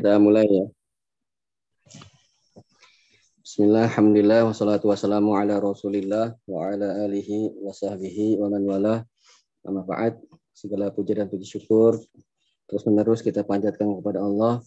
[0.00, 0.64] Kita mulai ya.
[3.44, 9.04] Bismillah, alhamdulillah, wassalatu wassalamu ala rasulillah wa ala alihi wa sahbihi wa man wala.
[9.60, 10.16] Amma ba'd,
[10.56, 12.00] segala puji dan puji syukur
[12.64, 14.64] terus menerus kita panjatkan kepada Allah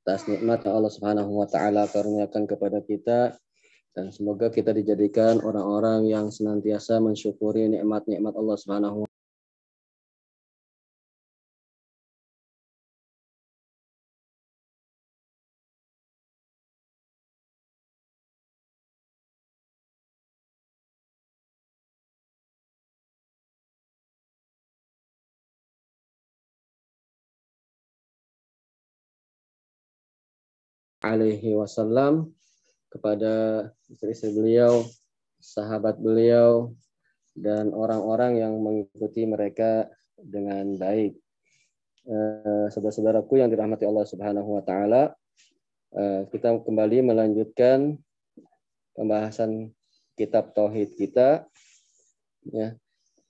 [0.00, 3.36] atas nikmat Allah Subhanahu wa taala karuniakan kepada kita
[3.92, 9.04] dan semoga kita dijadikan orang-orang yang senantiasa mensyukuri nikmat-nikmat Allah Subhanahu
[31.10, 32.30] alaihi wasallam
[32.90, 34.86] kepada istri-istri beliau,
[35.42, 36.70] sahabat beliau
[37.34, 41.18] dan orang-orang yang mengikuti mereka dengan baik.
[42.10, 45.14] Eh, saudara-saudaraku yang dirahmati Allah Subhanahu wa taala,
[45.94, 47.98] eh, kita kembali melanjutkan
[48.96, 49.70] pembahasan
[50.18, 51.46] kitab tauhid kita
[52.50, 52.74] ya.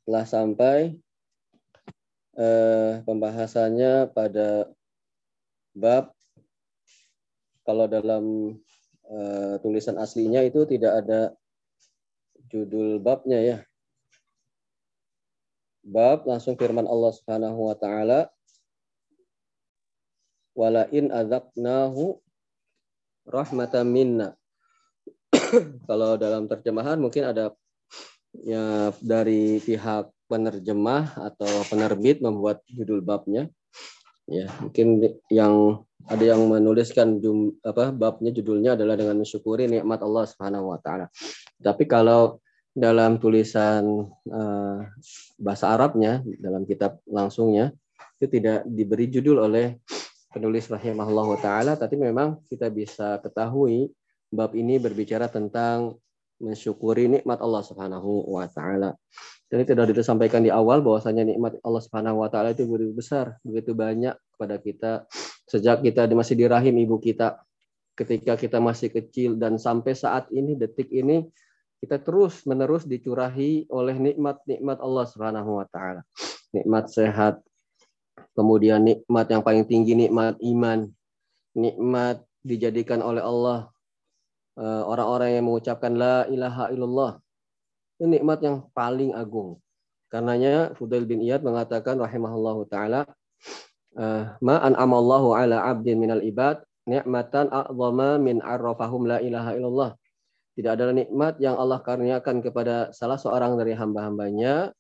[0.07, 0.79] Telah sampai
[2.41, 4.71] eh, pembahasannya pada
[5.77, 6.15] bab
[7.65, 8.57] kalau dalam
[9.09, 11.21] uh, tulisan aslinya itu tidak ada
[12.51, 13.59] judul babnya ya.
[15.81, 18.29] Bab langsung firman Allah Subhanahu wa taala
[20.53, 22.21] wala in adzaqnahu
[23.25, 24.29] rahmatan minna.
[25.89, 27.55] kalau dalam terjemahan mungkin ada
[28.45, 33.51] ya dari pihak penerjemah atau penerbit membuat judul babnya.
[34.31, 40.25] Ya, mungkin yang ada yang menuliskan jum, apa babnya judulnya adalah dengan mensyukuri nikmat Allah
[40.25, 41.13] Subhanahu wa taala.
[41.61, 44.79] Tapi kalau dalam tulisan uh,
[45.37, 47.75] bahasa Arabnya dalam kitab langsungnya
[48.23, 49.83] itu tidak diberi judul oleh
[50.31, 53.91] penulis rahimahullah taala tapi memang kita bisa ketahui
[54.31, 55.99] bab ini berbicara tentang
[56.41, 58.97] mensyukuri nikmat Allah Subhanahu wa taala.
[59.51, 63.77] Itu sudah disampaikan di awal bahwasanya nikmat Allah Subhanahu wa taala itu begitu besar, begitu
[63.77, 64.93] banyak kepada kita
[65.51, 67.43] sejak kita masih di rahim ibu kita,
[67.99, 71.27] ketika kita masih kecil dan sampai saat ini detik ini
[71.83, 76.07] kita terus menerus dicurahi oleh nikmat-nikmat Allah Subhanahu wa taala.
[76.55, 77.43] Nikmat sehat,
[78.39, 80.87] kemudian nikmat yang paling tinggi nikmat iman,
[81.59, 83.75] nikmat dijadikan oleh Allah
[84.55, 87.19] eh, orang-orang yang mengucapkan la ilaha illallah
[88.01, 89.61] ini nikmat yang paling agung.
[90.09, 93.05] Karenanya Fudail bin Iyad mengatakan rahimahullahu taala
[93.99, 99.91] an'amallahu ala 'abdin minal ibad ni'matan a'zama min arrafahum la ilaha illallah.
[100.59, 104.75] Tidak ada nikmat yang Allah karuniakan kepada salah seorang dari hamba-hambanya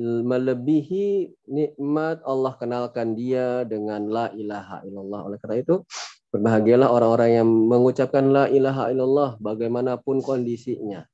[0.00, 5.20] melebihi nikmat Allah kenalkan dia dengan la ilaha illallah.
[5.26, 5.82] Oleh karena itu,
[6.30, 11.04] berbahagialah orang-orang yang mengucapkan la ilaha illallah bagaimanapun kondisinya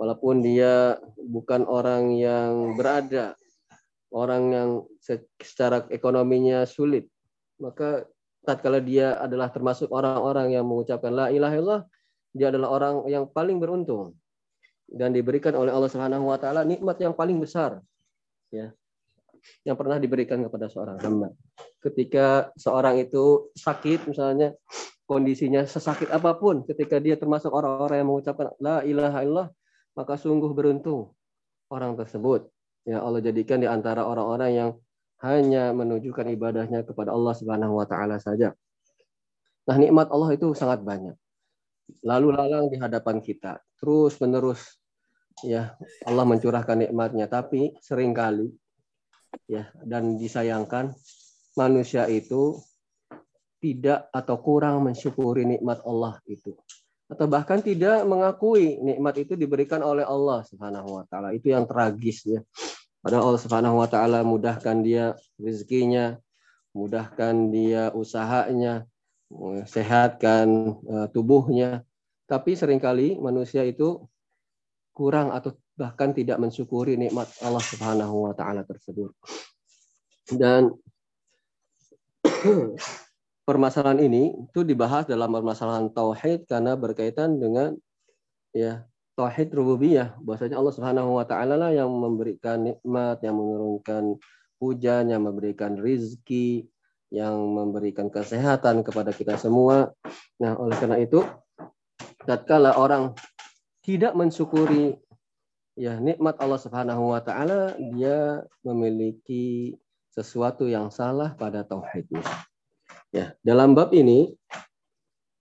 [0.00, 3.36] walaupun dia bukan orang yang berada,
[4.10, 4.68] orang yang
[5.38, 7.06] secara ekonominya sulit,
[7.62, 8.06] maka
[8.42, 11.82] tatkala dia adalah termasuk orang-orang yang mengucapkan la ilaha illallah,
[12.34, 14.14] dia adalah orang yang paling beruntung
[14.90, 17.78] dan diberikan oleh Allah Subhanahu wa taala nikmat yang paling besar
[18.50, 18.74] ya
[19.64, 21.32] yang pernah diberikan kepada seorang hamba.
[21.80, 24.52] Ketika seorang itu sakit misalnya
[25.08, 29.48] kondisinya sesakit apa pun ketika dia termasuk orang-orang yang mengucapkan la ilaha illallah
[29.96, 31.14] maka sungguh beruntung
[31.72, 32.46] orang tersebut.
[32.88, 34.70] Ya Allah jadikan di antara orang-orang yang
[35.20, 38.56] hanya menunjukkan ibadahnya kepada Allah Subhanahu wa taala saja.
[39.68, 41.14] Nah, nikmat Allah itu sangat banyak.
[42.00, 44.80] Lalu lalang di hadapan kita, terus menerus
[45.44, 45.76] ya
[46.08, 48.48] Allah mencurahkan nikmatnya, tapi sering kali
[49.46, 50.94] ya dan disayangkan
[51.54, 52.58] manusia itu
[53.60, 56.56] tidak atau kurang mensyukuri nikmat Allah itu
[57.10, 61.34] atau bahkan tidak mengakui nikmat itu diberikan oleh Allah Subhanahu wa taala.
[61.34, 62.40] Itu yang tragis ya.
[63.02, 66.14] Padahal Allah Subhanahu wa taala mudahkan dia rezekinya,
[66.70, 68.86] mudahkan dia usahanya,
[69.66, 71.82] sehatkan eh, tubuhnya.
[72.30, 74.06] Tapi sering kali manusia itu
[74.94, 79.10] kurang atau bahkan tidak mensyukuri nikmat Allah Subhanahu wa taala tersebut.
[80.30, 80.70] Dan
[83.50, 87.74] permasalahan ini itu dibahas dalam permasalahan tauhid karena berkaitan dengan
[88.54, 88.86] ya
[89.18, 94.22] tauhid rububiyah bahwasanya Allah Subhanahu wa taala lah yang memberikan nikmat, yang menurunkan
[94.62, 96.70] hujan, yang memberikan rizki,
[97.10, 99.90] yang memberikan kesehatan kepada kita semua.
[100.38, 101.26] Nah, oleh karena itu
[102.22, 103.18] tatkala orang
[103.82, 104.94] tidak mensyukuri
[105.74, 109.74] ya nikmat Allah Subhanahu wa taala, dia memiliki
[110.14, 112.22] sesuatu yang salah pada tauhidnya.
[113.10, 114.38] Ya, dalam bab ini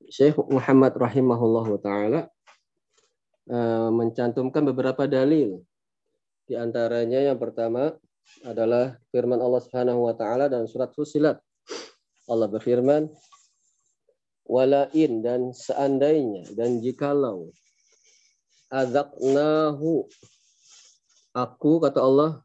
[0.09, 2.21] Syekh Muhammad rahimahullah taala
[3.45, 5.61] uh, mencantumkan beberapa dalil.
[6.49, 7.93] Di antaranya yang pertama
[8.41, 11.37] adalah firman Allah Subhanahu wa taala dalam surat Fusilat.
[12.25, 13.05] Allah berfirman,
[14.49, 17.53] "Walain dan seandainya dan jikalau
[18.73, 20.09] azaknahu
[21.37, 22.41] aku kata Allah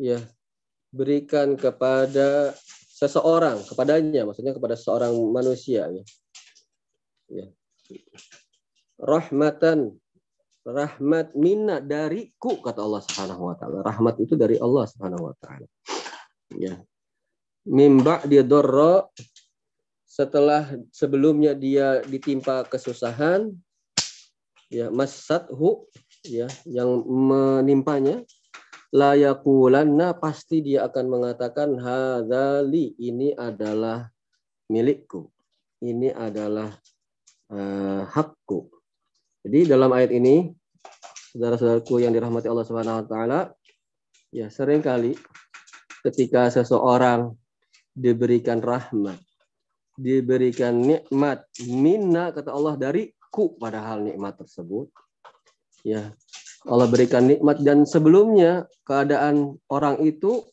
[0.00, 0.20] ya
[0.92, 2.56] berikan kepada
[3.02, 6.04] seseorang kepadanya maksudnya kepada seorang manusia ya
[7.32, 7.46] ya.
[9.02, 9.96] Rahmatan
[10.62, 13.82] rahmat minna dariku kata Allah Subhanahu wa taala.
[13.82, 15.66] Rahmat itu dari Allah Subhanahu wa taala.
[16.54, 16.78] Ya.
[17.66, 19.10] Mimba dia dorro
[20.06, 23.48] setelah sebelumnya dia ditimpa kesusahan
[24.68, 25.88] ya masathu
[26.26, 28.20] ya yang menimpanya
[28.92, 34.06] layakulanna pasti dia akan mengatakan hadali ini adalah
[34.68, 35.32] milikku
[35.82, 36.70] ini adalah
[37.50, 38.70] uh, hakku.
[39.42, 40.54] Jadi dalam ayat ini,
[41.34, 43.40] saudara-saudaraku yang dirahmati Allah Subhanahu wa taala,
[44.30, 45.18] ya sering kali
[46.06, 47.34] ketika seseorang
[47.90, 49.18] diberikan rahmat,
[49.98, 54.86] diberikan nikmat, minna kata Allah dariku padahal nikmat tersebut.
[55.82, 56.14] Ya,
[56.62, 60.46] Allah berikan nikmat dan sebelumnya keadaan orang itu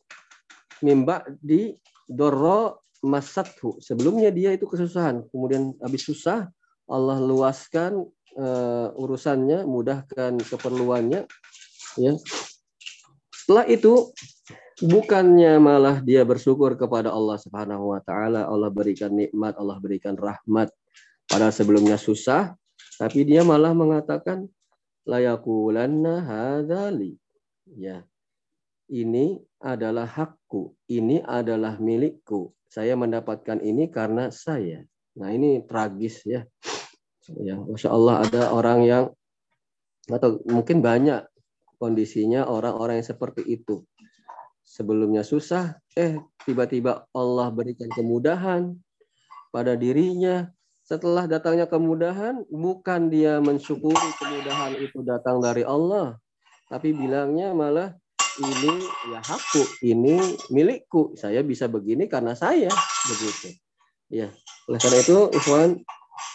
[0.82, 1.78] mimba di
[2.10, 3.78] doro masathu.
[3.78, 6.50] Sebelumnya dia itu kesusahan, kemudian habis susah
[6.90, 11.30] Allah luaskan uh, urusannya, mudahkan keperluannya.
[12.02, 12.14] Ya.
[13.30, 14.10] Setelah itu
[14.82, 20.74] bukannya malah dia bersyukur kepada Allah Subhanahu wa taala, Allah berikan nikmat, Allah berikan rahmat
[21.30, 22.58] pada sebelumnya susah,
[22.98, 24.50] tapi dia malah mengatakan
[25.10, 27.18] layakulanna hadzali.
[27.74, 28.06] Ya.
[28.90, 32.54] Ini adalah hakku, ini adalah milikku.
[32.70, 34.86] Saya mendapatkan ini karena saya.
[35.18, 36.46] Nah, ini tragis ya
[37.38, 39.06] ya masya Allah ada orang yang
[40.10, 41.22] atau mungkin banyak
[41.78, 43.86] kondisinya orang-orang yang seperti itu
[44.66, 48.74] sebelumnya susah eh tiba-tiba Allah berikan kemudahan
[49.54, 50.50] pada dirinya
[50.90, 56.18] setelah datangnya kemudahan bukan dia mensyukuri kemudahan itu datang dari Allah
[56.66, 57.94] tapi bilangnya malah
[58.42, 58.74] ini
[59.14, 60.18] ya hakku ini
[60.50, 62.74] milikku saya bisa begini karena saya
[63.06, 63.54] begitu
[64.10, 64.34] ya
[64.66, 65.78] oleh karena itu Ikhwan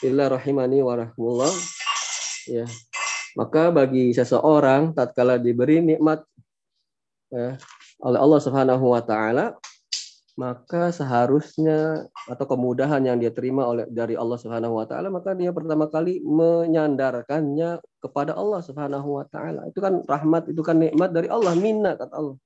[0.05, 1.53] Illa rahimani wa rahmullah.
[2.49, 2.67] Ya.
[3.35, 6.23] Maka bagi seseorang tatkala diberi nikmat
[7.33, 7.59] ya,
[8.05, 9.59] oleh Allah Subhanahu wa taala
[10.35, 15.55] maka seharusnya atau kemudahan yang dia terima oleh dari Allah Subhanahu wa taala maka dia
[15.55, 19.65] pertama kali menyandarkannya kepada Allah Subhanahu wa taala.
[19.73, 22.37] Itu kan rahmat, itu kan nikmat dari Allah, minna kata Allah.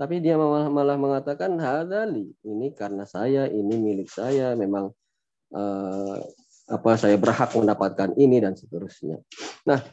[0.00, 4.88] Tapi dia malah, malah mengatakan hadali, ini karena saya, ini milik saya, memang
[5.52, 6.16] uh,
[6.72, 9.20] apa saya berhak mendapatkan ini dan seterusnya.
[9.68, 9.84] Nah,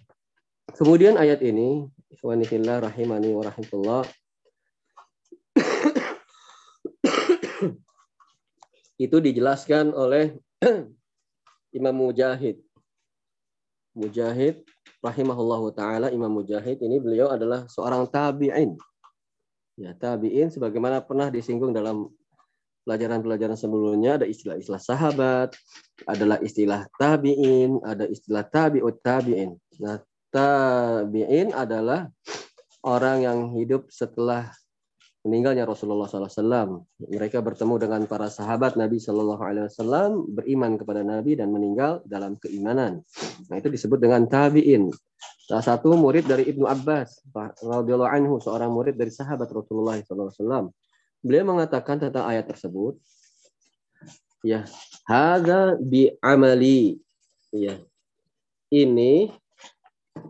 [0.80, 1.84] kemudian ayat ini,
[2.16, 2.80] ikhwanifillah
[8.98, 10.34] itu dijelaskan oleh
[11.78, 12.58] Imam Mujahid.
[13.98, 14.62] Mujahid
[15.02, 18.78] rahimahullah taala Imam Mujahid ini beliau adalah seorang tabi'in.
[19.78, 22.10] Ya, tabi'in sebagaimana pernah disinggung dalam
[22.86, 25.54] pelajaran-pelajaran sebelumnya ada istilah-istilah sahabat,
[26.10, 29.54] adalah istilah tabi'in, ada istilah tabi'ut tabi'in.
[29.78, 30.02] Nah,
[30.34, 32.10] tabi'in adalah
[32.82, 34.50] orang yang hidup setelah
[35.28, 36.88] meninggalnya Rasulullah SAW.
[37.04, 43.04] Mereka bertemu dengan para sahabat Nabi Wasallam, beriman kepada Nabi dan meninggal dalam keimanan.
[43.52, 44.88] Nah itu disebut dengan tabiin.
[45.44, 50.72] Salah satu murid dari Ibnu Abbas, anhu, seorang murid dari sahabat Rasulullah SAW
[51.28, 52.98] beliau mengatakan tentang ayat tersebut
[54.46, 54.64] ya
[55.10, 57.02] hadza bi amali
[57.50, 57.82] ya
[58.70, 59.34] ini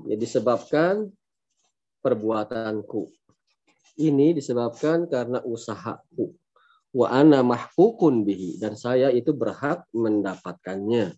[0.07, 1.11] ya disebabkan
[1.99, 3.11] perbuatanku
[3.97, 6.33] ini disebabkan karena usahaku.
[6.95, 11.13] Wa ana mahkukun bihi dan saya itu berhak mendapatkannya.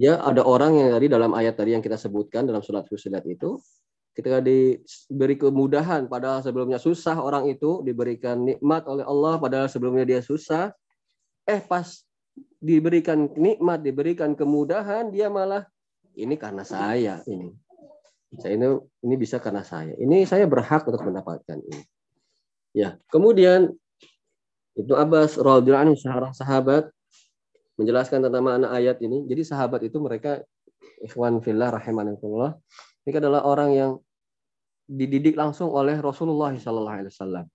[0.00, 3.60] Ya ada orang yang tadi dalam ayat tadi yang kita sebutkan dalam surat Fusilat itu
[4.12, 10.20] ketika diberi kemudahan padahal sebelumnya susah orang itu diberikan nikmat oleh Allah padahal sebelumnya dia
[10.20, 10.68] susah
[11.48, 12.04] eh pas
[12.60, 15.64] diberikan nikmat diberikan kemudahan dia malah
[16.12, 17.56] ini karena saya ini
[18.40, 18.66] saya ini
[19.04, 21.82] ini bisa karena saya ini saya berhak untuk mendapatkan ini
[22.72, 23.68] ya kemudian
[24.72, 26.88] itu Abbas radhiyallahu seorang sahabat
[27.76, 30.40] menjelaskan tentang makna ayat ini jadi sahabat itu mereka
[31.04, 32.56] ikhwan fillah rahimanallah
[33.04, 33.92] ini adalah orang yang
[34.86, 37.46] dididik langsung oleh Rasulullah Sallallahu Alaihi Wasallam.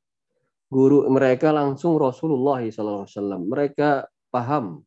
[0.68, 3.08] guru mereka langsung Rasulullah SAW.
[3.48, 4.84] Mereka paham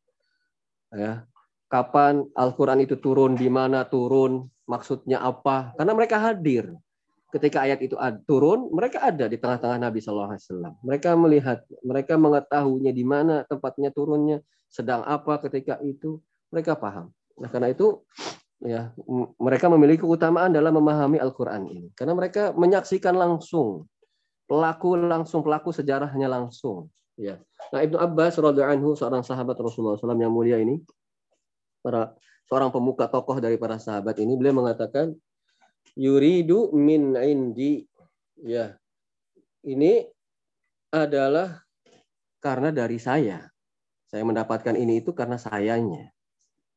[0.93, 1.25] ya
[1.71, 5.75] kapan Al-Quran itu turun, di mana turun, maksudnya apa.
[5.75, 6.71] Karena mereka hadir.
[7.31, 7.95] Ketika ayat itu
[8.27, 10.35] turun, mereka ada di tengah-tengah Nabi SAW.
[10.83, 16.19] Mereka melihat, mereka mengetahuinya di mana tempatnya turunnya, sedang apa ketika itu,
[16.51, 17.15] mereka paham.
[17.39, 18.03] Nah karena itu
[18.63, 18.91] ya
[19.39, 21.89] mereka memiliki keutamaan dalam memahami Al-Quran ini.
[21.95, 23.87] Karena mereka menyaksikan langsung
[24.51, 27.39] pelaku langsung pelaku sejarahnya langsung ya
[27.71, 30.83] nah Ibnu Abbas radhiyallahu anhu seorang sahabat Rasulullah SAW yang mulia ini
[31.79, 32.11] para
[32.51, 35.15] seorang pemuka tokoh dari para sahabat ini beliau mengatakan
[35.95, 37.87] yuridu min indi.
[38.43, 38.75] Ya
[39.63, 40.03] ini
[40.91, 41.63] adalah
[42.43, 43.47] karena dari saya.
[44.11, 46.11] Saya mendapatkan ini itu karena sayanya.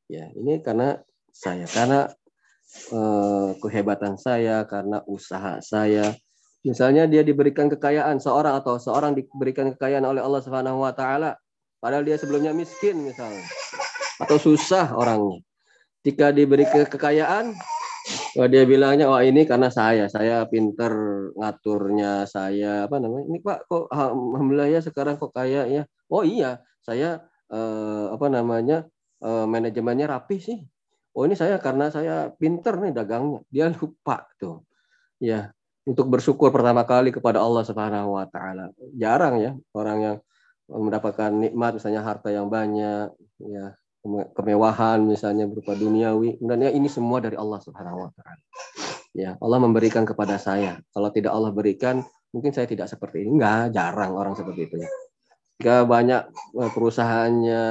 [0.05, 1.01] Ya ini karena
[1.33, 2.05] saya karena
[2.93, 6.13] eh, kehebatan saya karena usaha saya.
[6.61, 11.35] Misalnya dia diberikan kekayaan seorang atau seorang diberikan kekayaan oleh Allah Subhanahu wa taala
[11.81, 13.43] padahal dia sebelumnya miskin misalnya
[14.21, 15.41] atau susah orangnya.
[16.03, 17.55] Jika diberi kekayaan
[18.35, 20.91] oh dia bilangnya oh ini karena saya, saya pinter
[21.39, 23.25] ngaturnya, saya apa namanya?
[23.31, 25.83] Ini Pak kok alhamdulillah ya sekarang kok kaya ya.
[26.11, 28.83] Oh iya, saya eh, apa namanya?
[29.23, 30.59] Eh, manajemennya rapi sih.
[31.15, 33.39] Oh ini saya karena saya pinter nih dagangnya.
[33.47, 34.65] Dia lupa tuh.
[35.23, 35.55] Ya,
[35.87, 38.75] untuk bersyukur pertama kali kepada Allah Subhanahu wa taala.
[38.99, 40.17] Jarang ya orang yang
[40.67, 43.65] mendapatkan nikmat misalnya harta yang banyak, ya
[44.35, 46.37] kemewahan misalnya berupa duniawi.
[46.43, 48.43] Dan ya ini semua dari Allah Subhanahu wa taala.
[49.13, 50.81] Ya, Allah memberikan kepada saya.
[50.91, 52.01] Kalau tidak Allah berikan,
[52.35, 53.39] mungkin saya tidak seperti ini.
[53.39, 54.89] Enggak, jarang orang seperti itu ya.
[55.61, 56.21] Enggak banyak
[56.59, 57.65] eh, perusahaannya,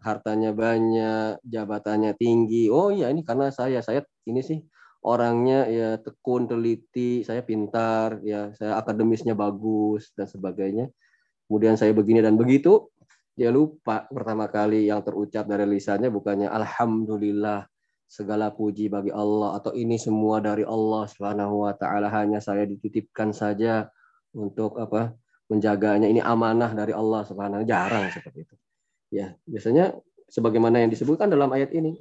[0.00, 2.72] hartanya banyak, jabatannya tinggi.
[2.72, 4.62] Oh iya ini karena saya, saya ini sih
[5.06, 10.90] orangnya ya tekun, teliti, saya pintar, ya saya akademisnya bagus dan sebagainya.
[11.46, 12.90] Kemudian saya begini dan begitu,
[13.36, 17.68] dia lupa pertama kali yang terucap dari lisannya bukannya alhamdulillah
[18.08, 23.36] segala puji bagi Allah atau ini semua dari Allah Subhanahu wa taala hanya saya dititipkan
[23.36, 23.92] saja
[24.32, 25.12] untuk apa
[25.52, 28.54] menjaganya ini amanah dari Allah Subhanahu jarang seperti itu.
[29.12, 29.94] Ya, biasanya
[30.26, 31.94] sebagaimana yang disebutkan dalam ayat ini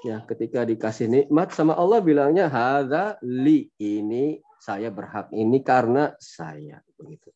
[0.00, 6.80] Ya, ketika dikasih nikmat sama Allah bilangnya hadza li ini saya berhak ini karena saya
[6.96, 7.28] begitu.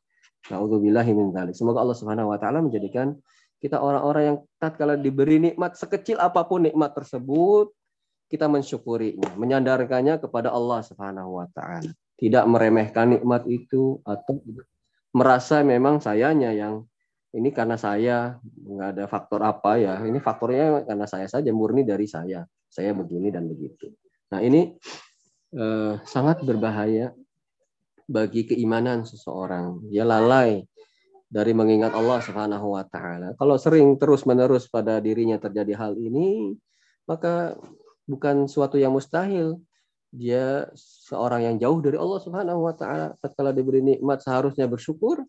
[0.53, 1.33] Nauzubillahi min.
[1.57, 3.17] Semoga Allah Subhanahu wa taala menjadikan
[3.63, 7.73] kita orang-orang yang tatkala diberi nikmat sekecil apa pun nikmat tersebut
[8.29, 11.89] kita mensyukurinya, menyandarkannya kepada Allah Subhanahu wa taala.
[12.21, 14.43] Tidak meremehkan nikmat itu atau
[15.15, 16.85] merasa memang sayanya yang
[17.35, 22.07] ini karena saya nggak ada faktor apa ya ini faktornya karena saya saja murni dari
[22.07, 23.91] saya saya begini dan begitu
[24.31, 24.79] nah ini
[25.55, 27.11] eh, sangat berbahaya
[28.05, 29.85] bagi keimanan seseorang.
[29.89, 30.65] Dia lalai
[31.29, 33.35] dari mengingat Allah Subhanahu wa taala.
[33.35, 36.55] Kalau sering terus-menerus pada dirinya terjadi hal ini
[37.05, 37.59] maka
[38.09, 39.61] bukan suatu yang mustahil.
[40.15, 40.71] Dia
[41.11, 43.19] seorang yang jauh dari Allah Subhanahu wa taala.
[43.19, 45.27] Tatkala diberi nikmat seharusnya bersyukur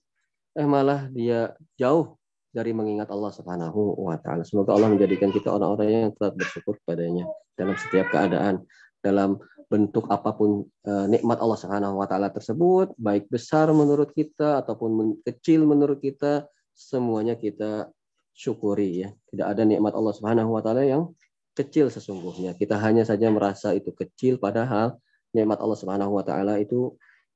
[0.56, 2.16] eh malah dia jauh
[2.56, 4.48] dari mengingat Allah Subhanahu wa taala.
[4.48, 7.28] Semoga Allah menjadikan kita orang-orang yang tetap bersyukur padanya
[7.60, 8.64] dalam setiap keadaan,
[9.04, 9.36] dalam
[9.68, 15.22] bentuk apa pun eh, nikmat Allah Subhanahu wa taala tersebut, baik besar menurut kita ataupun
[15.26, 17.90] kecil menurut kita, semuanya kita
[18.36, 19.10] syukuri ya.
[19.32, 21.12] Tidak ada nikmat Allah Subhanahu wa taala yang
[21.56, 22.54] kecil sesungguhnya.
[22.60, 25.00] Kita hanya saja merasa itu kecil padahal
[25.32, 26.94] nikmat Allah Subhanahu wa taala itu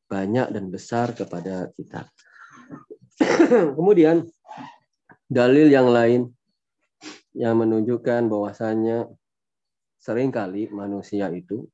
[0.09, 2.09] banyak dan besar kepada kita.
[3.77, 4.27] Kemudian
[5.29, 6.33] dalil yang lain
[7.37, 9.07] yang menunjukkan bahwasanya
[9.99, 11.69] sering kali manusia itu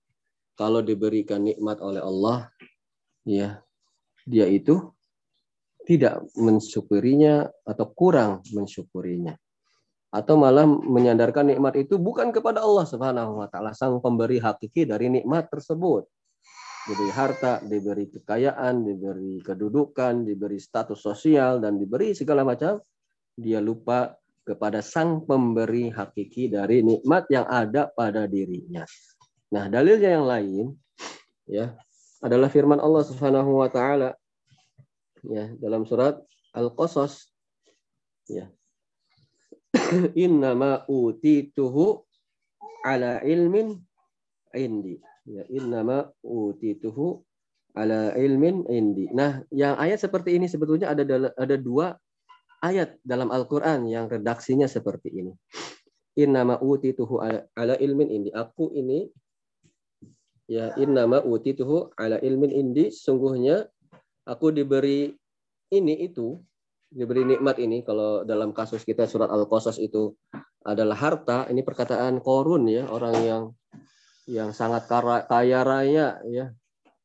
[0.55, 2.49] kalau diberikan nikmat oleh Allah
[3.27, 3.61] ya
[4.25, 4.91] dia itu
[5.85, 9.37] tidak mensyukurinya atau kurang mensyukurinya
[10.09, 15.11] atau malah menyandarkan nikmat itu bukan kepada Allah Subhanahu wa taala sang pemberi hakiki dari
[15.11, 16.07] nikmat tersebut
[16.85, 22.77] diberi harta, diberi kekayaan, diberi kedudukan, diberi status sosial, dan diberi segala macam,
[23.33, 24.13] dia lupa
[24.45, 28.85] kepada sang pemberi hakiki dari nikmat yang ada pada dirinya.
[29.55, 30.65] Nah, dalilnya yang lain
[31.47, 31.71] ya
[32.19, 34.19] adalah firman Allah Subhanahu wa taala
[35.23, 36.19] ya dalam surat
[36.51, 37.31] Al-Qasas
[38.27, 38.51] ya.
[40.27, 42.03] Innama utituhu
[42.83, 43.79] ala ilmin
[44.51, 47.25] indi Ya, innama utituhu
[47.73, 49.09] ala ilmin indi.
[49.09, 51.01] Nah, yang ayat seperti ini sebetulnya ada
[51.33, 51.97] ada dua
[52.61, 55.33] ayat dalam Al-Qur'an yang redaksinya seperti ini.
[56.21, 58.29] Innama utituhu ala, ala ilmin indi.
[58.37, 59.09] Aku ini
[60.45, 63.65] ya innama utituhu ala ilmin indi sungguhnya
[64.25, 65.13] aku diberi
[65.73, 66.37] ini itu
[66.95, 70.13] diberi nikmat ini kalau dalam kasus kita surat Al-Qasas itu
[70.65, 73.43] adalah harta, ini perkataan korun ya, orang yang
[74.25, 74.89] yang sangat
[75.29, 76.45] kaya raya ya,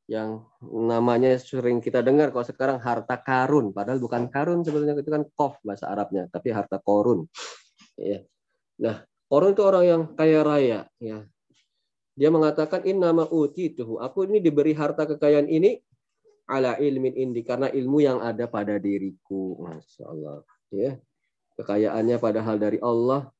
[0.08, 5.28] yang namanya sering kita dengar kalau sekarang harta karun, padahal bukan karun sebetulnya itu kan
[5.36, 7.28] kof bahasa Arabnya, tapi harta korun.
[8.00, 8.24] Ya.
[8.80, 11.28] Nah, korun itu orang yang kaya raya ya.
[12.20, 15.80] Dia mengatakan in nama uti tuh, aku ini diberi harta kekayaan ini
[16.52, 19.56] ala ilmin indi karena ilmu yang ada pada diriku.
[19.64, 20.44] Masya Allah.
[20.68, 21.00] Ya.
[21.56, 23.32] Kekayaannya padahal dari Allah.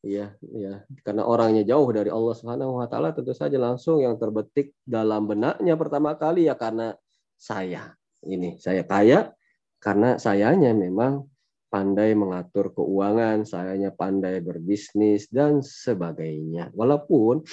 [0.00, 0.80] Ya, ya.
[1.04, 5.76] Karena orangnya jauh dari Allah Subhanahu wa taala tentu saja langsung yang terbetik dalam benaknya
[5.76, 6.96] pertama kali ya karena
[7.36, 7.92] saya.
[8.24, 9.36] Ini saya kaya
[9.76, 11.28] karena sayanya memang
[11.68, 16.72] pandai mengatur keuangan, sayanya pandai berbisnis dan sebagainya.
[16.72, 17.44] Walaupun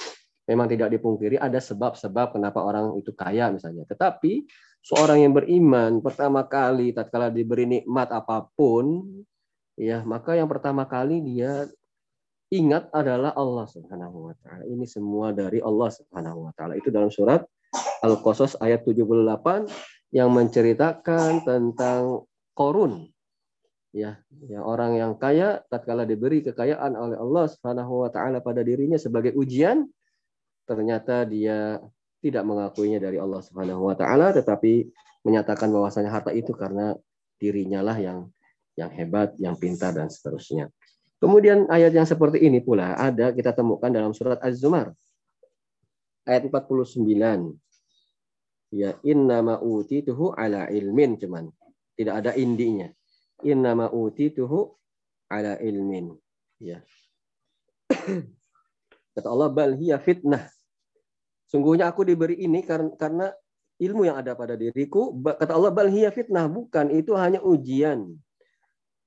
[0.44, 3.88] memang tidak dipungkiri ada sebab-sebab kenapa orang itu kaya misalnya.
[3.88, 4.44] Tetapi
[4.84, 9.08] seorang yang beriman pertama kali tatkala diberi nikmat apa pun
[9.80, 11.66] ya maka yang pertama kali dia
[12.54, 14.64] ingat adalah Allah Subhanahu wa taala.
[14.70, 16.78] Ini semua dari Allah Subhanahu wa taala.
[16.78, 17.42] Itu dalam surat
[18.06, 23.10] Al-Qasas ayat 78 yang menceritakan tentang korun.
[23.94, 28.98] Ya, ya orang yang kaya tatkala diberi kekayaan oleh Allah Subhanahu wa taala pada dirinya
[28.98, 29.90] sebagai ujian
[30.64, 31.80] ternyata dia
[32.24, 34.88] tidak mengakuinya dari Allah Subhanahu wa taala tetapi
[35.28, 36.96] menyatakan bahwasanya harta itu karena
[37.40, 38.28] dirinya lah yang
[38.74, 40.70] yang hebat, yang pintar dan seterusnya.
[41.22, 44.92] Kemudian ayat yang seperti ini pula ada kita temukan dalam surat Az-Zumar
[46.28, 47.00] ayat 49.
[48.74, 51.48] Ya innama utituhu ala ilmin cuman
[51.96, 52.90] tidak ada indinya.
[53.46, 54.74] Innama utituhu
[55.30, 56.12] ala ilmin.
[56.60, 56.82] Ya.
[59.14, 60.50] Kata Allah bal hiya fitnah
[61.54, 63.30] Sungguhnya aku diberi ini karena,
[63.78, 65.14] ilmu yang ada pada diriku.
[65.22, 66.50] Kata Allah, bal hiya fitnah.
[66.50, 68.18] Bukan, itu hanya ujian.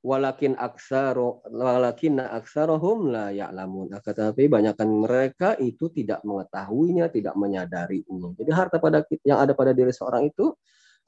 [0.06, 3.90] Walakin aksaro, walakin aksarohum la ya'lamun.
[3.98, 8.30] Tetapi banyakkan mereka itu tidak mengetahuinya, tidak menyadarinya.
[8.38, 10.54] Jadi harta pada yang ada pada diri seorang itu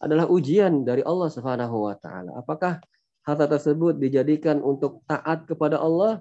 [0.03, 2.43] adalah ujian dari Allah Subhanahu wa taala.
[2.43, 2.83] Apakah
[3.23, 6.19] harta tersebut dijadikan untuk taat kepada Allah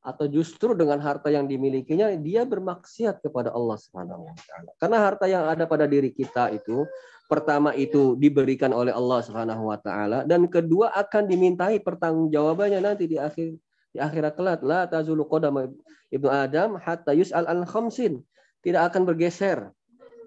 [0.00, 4.34] atau justru dengan harta yang dimilikinya dia bermaksiat kepada Allah Subhanahu wa.
[4.80, 6.88] Karena harta yang ada pada diri kita itu
[7.28, 13.20] pertama itu diberikan oleh Allah Subhanahu wa taala dan kedua akan dimintai pertanggungjawabannya nanti di
[13.20, 13.60] akhir
[13.92, 15.68] di akhirat kelak la tazulu qadam
[16.08, 18.24] ibnu adam hatta yus'al al khamsin.
[18.60, 19.72] Tidak akan bergeser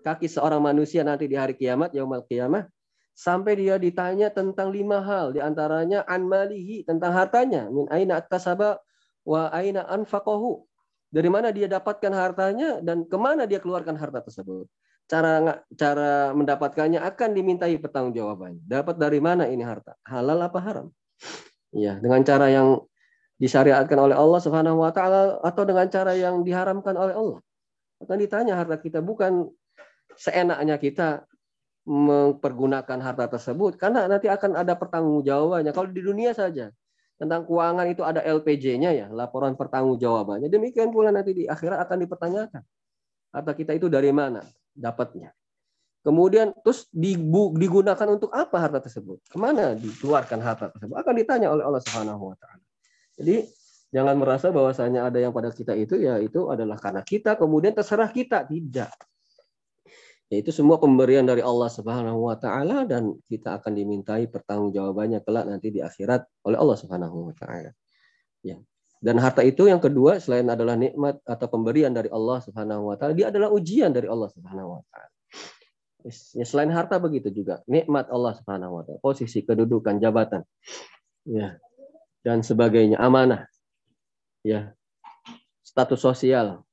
[0.06, 2.68] kaki seorang manusia nanti di hari kiamat yaumul kiamah
[3.14, 8.82] sampai dia ditanya tentang lima hal di antaranya an malihi tentang hartanya min aina aktasaba
[9.24, 10.64] wa aina anfaqahu.
[11.14, 14.66] Dari mana dia dapatkan hartanya dan ke mana dia keluarkan harta tersebut.
[15.06, 18.66] Cara cara mendapatkannya akan dimintai pertanggungjawabannya.
[18.66, 19.94] Dapat dari mana ini harta?
[20.08, 20.88] Halal apa haram?
[21.70, 22.82] Ya, dengan cara yang
[23.38, 27.40] disyariatkan oleh Allah Subhanahu wa taala atau dengan cara yang diharamkan oleh Allah.
[28.02, 29.52] Akan ditanya harta kita bukan
[30.18, 31.26] seenaknya kita
[31.84, 35.72] mempergunakan harta tersebut karena nanti akan ada pertanggungjawabannya.
[35.76, 36.72] Kalau di dunia saja
[37.24, 40.52] tentang keuangan itu ada LPJ-nya ya, laporan pertanggungjawabannya.
[40.52, 42.64] Demikian pula nanti di akhirat akan dipertanyakan.
[43.32, 44.44] Harta kita itu dari mana
[44.76, 45.32] dapatnya.
[46.04, 49.24] Kemudian terus digunakan untuk apa harta tersebut?
[49.24, 51.00] Ke mana dikeluarkan harta tersebut?
[51.00, 52.60] Akan ditanya oleh Allah Subhanahu wa taala.
[53.16, 53.48] Jadi
[53.96, 58.12] jangan merasa bahwasanya ada yang pada kita itu ya itu adalah karena kita kemudian terserah
[58.12, 58.92] kita tidak
[60.34, 65.70] yaitu semua pemberian dari Allah Subhanahu wa taala dan kita akan dimintai pertanggungjawabannya kelak nanti
[65.70, 67.70] di akhirat oleh Allah Subhanahu wa taala.
[68.42, 68.58] Ya.
[68.98, 73.14] Dan harta itu yang kedua selain adalah nikmat atau pemberian dari Allah Subhanahu wa taala,
[73.14, 75.12] dia adalah ujian dari Allah Subhanahu wa taala.
[76.34, 80.42] Ya, selain harta begitu juga, nikmat Allah Subhanahu wa taala, posisi, kedudukan, jabatan.
[81.30, 81.62] Ya.
[82.26, 83.46] Dan sebagainya, amanah.
[84.42, 84.74] Ya.
[85.62, 86.66] Status sosial,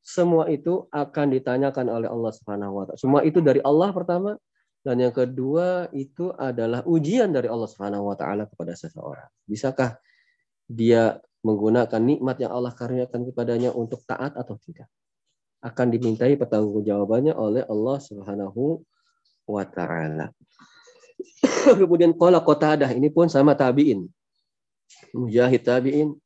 [0.00, 2.98] semua itu akan ditanyakan oleh Allah Subhanahu wa taala.
[2.98, 4.34] Semua itu dari Allah pertama
[4.80, 9.28] dan yang kedua itu adalah ujian dari Allah Subhanahu wa taala kepada seseorang.
[9.44, 10.00] Bisakah
[10.64, 14.88] dia menggunakan nikmat yang Allah karuniakan kepadanya untuk taat atau tidak?
[15.60, 18.80] Akan dimintai pertanggungjawabannya oleh Allah Subhanahu
[19.44, 20.32] wa taala.
[21.80, 24.08] Kemudian qala Qatadah ini pun sama tabi'in.
[25.12, 26.16] Mujahid tabi'in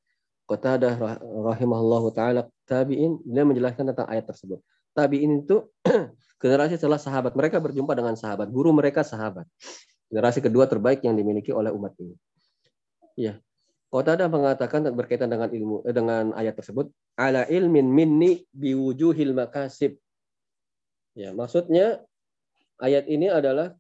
[0.45, 4.61] Qatadah rahimahullahu taala tabi'in beliau menjelaskan tentang ayat tersebut.
[4.93, 5.73] Tabi'in itu
[6.43, 7.33] generasi setelah sahabat.
[7.33, 9.49] Mereka berjumpa dengan sahabat, guru mereka sahabat.
[10.13, 12.15] Generasi kedua terbaik yang dimiliki oleh umat ini.
[13.17, 13.41] Ya.
[13.89, 19.97] Qatadah mengatakan berkaitan dengan ilmu eh, dengan ayat tersebut, ala ilmin minni biwujuhil makasib.
[21.15, 22.03] Ya, maksudnya
[22.83, 23.79] ayat ini adalah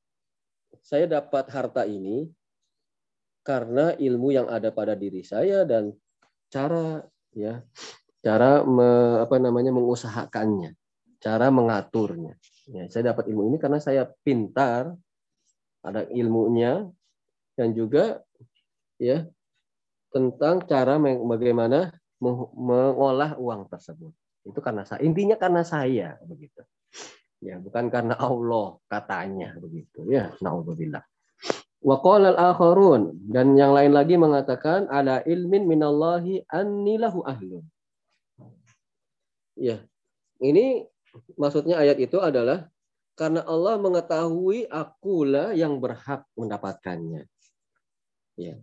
[0.86, 2.30] saya dapat harta ini
[3.42, 5.90] karena ilmu yang ada pada diri saya dan
[6.54, 7.02] cara
[7.34, 7.66] ya
[8.24, 10.72] cara me, apa namanya mengusahakannya,
[11.20, 12.38] cara mengaturnya.
[12.64, 14.96] Ya, saya dapat ilmu ini karena saya pintar,
[15.84, 16.88] ada ilmunya
[17.52, 18.24] dan juga
[18.96, 19.28] ya
[20.08, 21.92] tentang cara bagaimana
[22.56, 24.16] mengolah uang tersebut.
[24.48, 25.04] Itu karena saya.
[25.04, 26.64] Intinya karena saya begitu.
[27.44, 30.32] Ya, bukan karena Allah katanya begitu ya.
[30.40, 31.04] Nauzubillah.
[31.84, 37.64] Wa qala al-akharun dan yang lain lagi mengatakan ada ilmin minallahi annilahu ahlun.
[39.52, 39.84] Ya.
[40.40, 40.88] Ini
[41.36, 42.72] maksudnya ayat itu adalah
[43.14, 47.28] karena Allah mengetahui akulah yang berhak mendapatkannya.
[48.40, 48.58] Ya.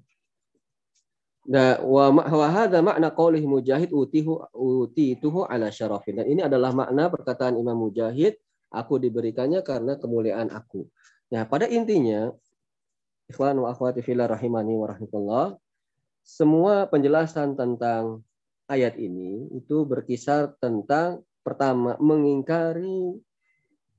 [1.46, 6.22] Nah, wa hadza makna qaulih Mujahid utihu utituhu ala syarafin.
[6.22, 8.38] Dan ini adalah makna perkataan Imam Mujahid,
[8.70, 10.86] aku diberikannya karena kemuliaan aku.
[11.34, 12.30] Nah, pada intinya
[13.32, 15.56] Ikhwan wa akhwati fillah rahimani wa rahmatullah.
[16.22, 18.22] Semua penjelasan tentang
[18.68, 23.16] ayat ini itu berkisar tentang pertama mengingkari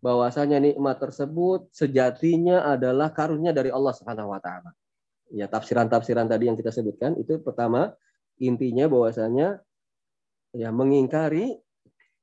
[0.05, 4.71] bahwasanya nikmat tersebut sejatinya adalah karunia dari Allah Subhanahu wa taala.
[5.33, 7.97] Ya, tafsiran-tafsiran tadi yang kita sebutkan itu pertama
[8.37, 9.65] intinya bahwasanya
[10.53, 11.57] ya mengingkari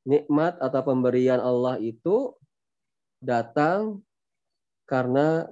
[0.06, 2.38] nikmat atau pemberian Allah itu
[3.20, 4.06] datang
[4.86, 5.50] karena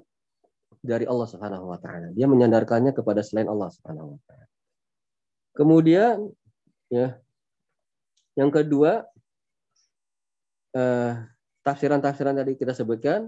[0.87, 2.15] dari Allah Subhanahu wa taala.
[2.15, 4.47] Dia menyandarkannya kepada selain Allah Subhanahu wa taala.
[5.51, 6.31] Kemudian
[6.87, 7.19] ya
[8.39, 9.03] yang kedua
[10.71, 11.11] eh,
[11.67, 13.27] tafsiran-tafsiran tadi kita sebutkan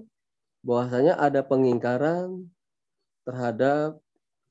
[0.64, 2.48] bahwasanya ada pengingkaran
[3.28, 4.00] terhadap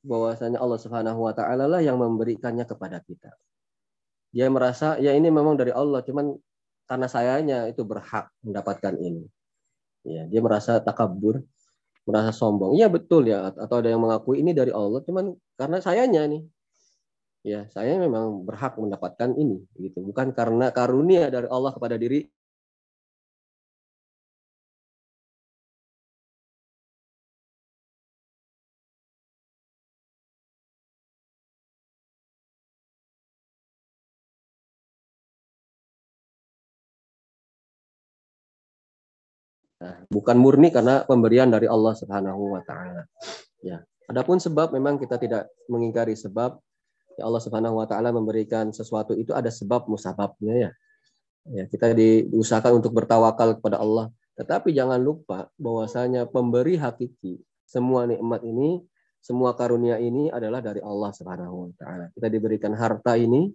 [0.05, 3.33] bahwasanya Allah Subhanahu wa taala lah yang memberikannya kepada kita.
[4.29, 6.37] Dia merasa ya ini memang dari Allah, cuman
[6.85, 9.25] karena sayanya itu berhak mendapatkan ini.
[10.07, 11.45] Ya, dia merasa takabur
[12.09, 12.73] merasa sombong.
[12.81, 13.53] Iya betul ya.
[13.53, 16.43] Atau ada yang mengakui ini dari Allah, cuman karena sayanya nih.
[17.47, 20.03] Ya, saya memang berhak mendapatkan ini, gitu.
[20.03, 22.27] Bukan karena karunia dari Allah kepada diri
[39.79, 43.07] Nah, bukan murni karena pemberian dari Allah Subhanahu wa taala.
[43.63, 43.79] Ya.
[44.11, 46.59] Adapun sebab memang kita tidak mengingkari sebab
[47.15, 50.71] ya Allah Subhanahu wa taala memberikan sesuatu itu ada sebab musababnya ya.
[51.49, 58.45] Ya, kita diusahakan untuk bertawakal kepada Allah, tetapi jangan lupa bahwasanya pemberi hakiki semua nikmat
[58.45, 58.85] ini,
[59.25, 62.07] semua karunia ini adalah dari Allah Subhanahu wa taala.
[62.13, 63.49] Kita diberikan harta ini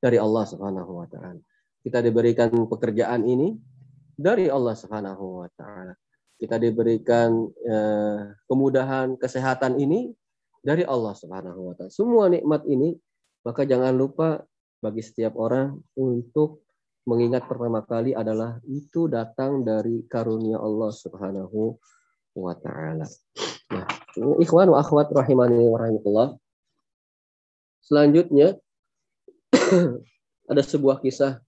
[0.00, 1.40] dari Allah Subhanahu wa taala.
[1.84, 3.52] Kita diberikan pekerjaan ini
[4.16, 5.92] dari Allah Subhanahu wa taala.
[6.36, 10.12] Kita diberikan eh, kemudahan kesehatan ini
[10.64, 11.92] dari Allah Subhanahu wa taala.
[11.92, 12.96] Semua nikmat ini
[13.46, 14.42] maka jangan lupa
[14.82, 16.66] bagi setiap orang untuk
[17.06, 21.78] mengingat pertama kali adalah itu datang dari karunia Allah Subhanahu
[22.34, 23.06] wa taala.
[23.70, 23.86] Nah,
[24.42, 26.28] ikhwan wa akhwat rahimani wa rahmatullah.
[27.86, 28.58] Selanjutnya
[30.50, 31.45] ada sebuah kisah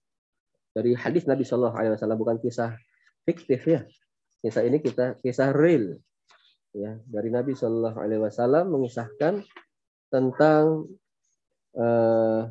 [0.79, 2.79] dari hadis Nabi Shallallahu Alaihi Wasallam bukan kisah
[3.27, 3.83] fiktif ya.
[4.39, 5.99] Kisah ini kita kisah real
[6.71, 9.43] ya dari Nabi Shallallahu Alaihi Wasallam mengisahkan
[10.15, 10.87] tentang
[11.75, 12.47] uh,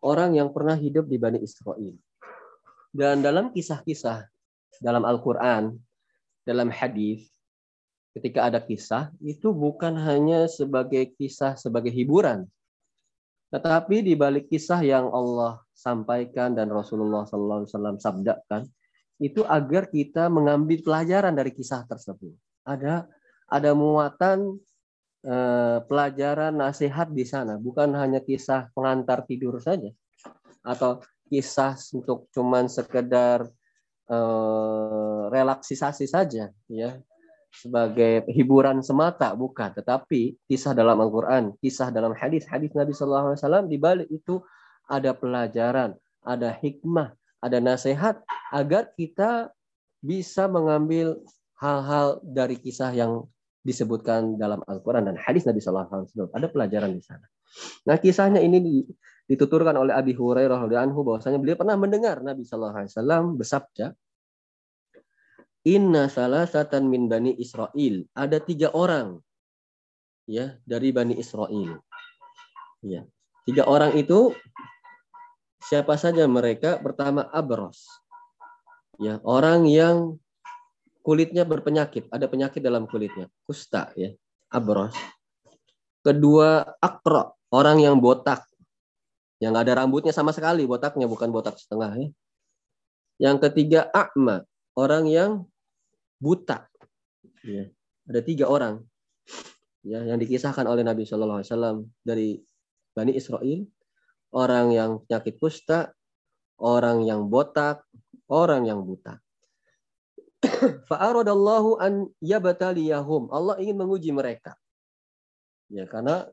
[0.00, 1.92] orang yang pernah hidup di Bani Israel.
[2.92, 4.32] Dan dalam kisah-kisah
[4.82, 5.78] dalam Al-Quran,
[6.42, 7.30] dalam hadis,
[8.18, 12.50] ketika ada kisah, itu bukan hanya sebagai kisah sebagai hiburan,
[13.54, 17.66] tetapi di balik kisah yang Allah sampaikan dan Rasulullah SAW
[17.98, 18.68] sabdakan,
[19.22, 22.34] itu agar kita mengambil pelajaran dari kisah tersebut.
[22.66, 23.06] Ada
[23.46, 24.56] ada muatan
[25.22, 29.90] eh, pelajaran nasihat di sana, bukan hanya kisah pengantar tidur saja
[30.62, 33.46] atau kisah untuk cuman sekedar
[34.10, 36.98] eh, relaksisasi saja, ya.
[37.52, 39.76] Sebagai hiburan semata bukan.
[39.76, 44.40] Tetapi kisah dalam Al-Qur'an kisah dalam hadis hadis Nabi Shallallahu Alaihi Wasallam di balik itu
[44.88, 48.22] ada pelajaran ada hikmah ada nasihat
[48.54, 49.50] agar kita
[50.02, 51.18] bisa mengambil
[51.58, 53.26] hal-hal dari kisah yang
[53.62, 57.26] disebutkan dalam Al-Quran dan hadis Nabi Shallallahu Alaihi Wasallam ada pelajaran di sana.
[57.86, 58.82] Nah kisahnya ini
[59.30, 63.86] dituturkan oleh Abi Hurairah radhiyallahu anhu bahwasanya beliau pernah mendengar Nabi Shallallahu Alaihi Wasallam bersabda
[65.62, 67.94] Inna salah satan min bani Israel.
[68.18, 69.22] Ada tiga orang
[70.26, 71.78] ya dari bani Israel.
[72.82, 73.06] Ya.
[73.42, 74.30] Tiga orang itu
[75.66, 76.78] siapa saja mereka?
[76.78, 77.86] Pertama Abros.
[79.02, 80.22] Ya, orang yang
[81.02, 84.14] kulitnya berpenyakit, ada penyakit dalam kulitnya, kusta ya,
[84.46, 84.94] Abros.
[86.02, 88.46] Kedua, akro, orang yang botak.
[89.42, 91.98] Yang ada rambutnya sama sekali, botaknya bukan botak setengah.
[91.98, 92.08] Ya.
[93.18, 94.46] Yang ketiga, akma,
[94.78, 95.30] orang yang
[96.22, 96.70] buta.
[97.42, 97.70] Ya.
[98.06, 98.82] Ada tiga orang
[99.82, 101.76] ya yang dikisahkan oleh Nabi Shallallahu Alaihi Wasallam
[102.06, 102.28] dari
[102.92, 103.64] Bani Israel,
[104.32, 105.92] orang yang penyakit kusta,
[106.60, 107.84] orang yang botak,
[108.28, 109.20] orang yang buta.
[110.90, 113.30] Fa'aradallahu an yabataliyahum.
[113.30, 114.58] Allah ingin menguji mereka.
[115.72, 116.28] Ya, karena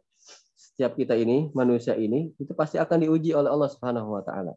[0.55, 4.55] setiap kita ini, manusia ini, itu pasti akan diuji oleh Allah Subhanahu wa taala.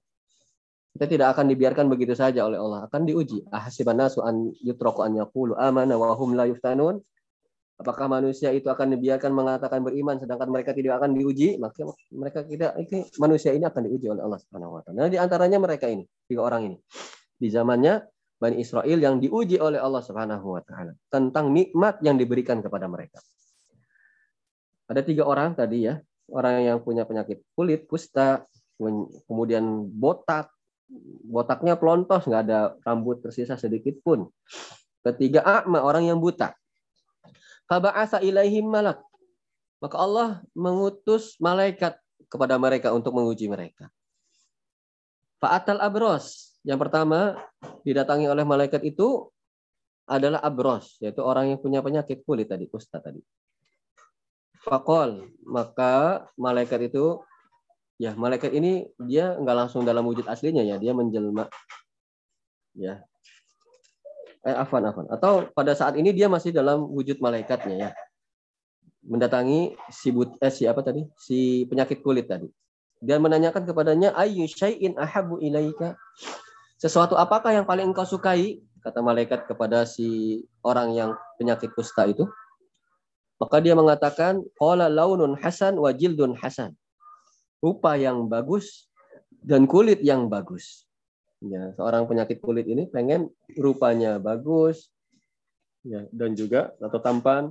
[0.93, 3.49] Kita tidak akan dibiarkan begitu saja oleh Allah, akan diuji.
[3.49, 7.01] Ahasiban nasu an yutraku an yaqulu amana wa hum la yuftanun.
[7.83, 11.59] Apakah manusia itu akan dibiarkan mengatakan beriman sedangkan mereka tidak akan diuji?
[11.59, 11.83] Maka
[12.15, 14.97] mereka tidak ini manusia ini akan diuji oleh Allah Subhanahu wa taala.
[15.03, 16.77] Nah, di antaranya mereka ini, tiga orang ini.
[17.35, 18.07] Di zamannya
[18.39, 23.19] Bani Israel yang diuji oleh Allah Subhanahu wa taala tentang nikmat yang diberikan kepada mereka.
[24.87, 25.99] Ada tiga orang tadi ya,
[26.31, 28.47] orang yang punya penyakit kulit, kusta,
[29.27, 30.55] kemudian botak,
[31.27, 34.31] botaknya pelontos, nggak ada rambut tersisa sedikit pun.
[35.03, 36.55] Ketiga, akma, orang yang buta.
[37.73, 39.01] Faba'asa ilaihim malak.
[39.81, 41.97] Maka Allah mengutus malaikat
[42.29, 43.89] kepada mereka untuk menguji mereka.
[45.41, 46.53] Fa'atal abros.
[46.69, 47.41] Yang pertama
[47.81, 49.33] didatangi oleh malaikat itu
[50.05, 53.25] adalah abros, yaitu orang yang punya penyakit kulit tadi, kusta tadi.
[54.61, 57.25] Fakol, maka malaikat itu
[57.97, 61.47] ya malaikat ini dia nggak langsung dalam wujud aslinya ya dia menjelma
[62.75, 63.03] ya
[64.43, 67.91] eh afan afan atau pada saat ini dia masih dalam wujud malaikatnya ya.
[69.03, 71.03] Mendatangi si but eh, si apa tadi?
[71.19, 72.47] Si penyakit kulit tadi.
[73.03, 75.99] Dan menanyakan kepadanya ayu syai'in ahabu ilaika?
[76.79, 78.63] Sesuatu apakah yang paling engkau sukai?
[78.83, 82.27] kata malaikat kepada si orang yang penyakit kusta itu.
[83.39, 86.75] Maka dia mengatakan qala launun hasan wa jildun hasan.
[87.63, 88.91] Rupa yang bagus
[89.31, 90.87] dan kulit yang bagus.
[91.43, 93.27] Ya, seorang penyakit kulit ini pengen
[93.59, 94.95] rupanya bagus,
[95.83, 97.51] ya, dan juga atau tampan,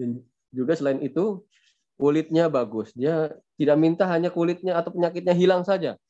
[0.00, 1.44] dan juga selain itu
[2.00, 2.96] kulitnya bagus.
[2.96, 6.00] Dia tidak minta hanya kulitnya atau penyakitnya hilang saja,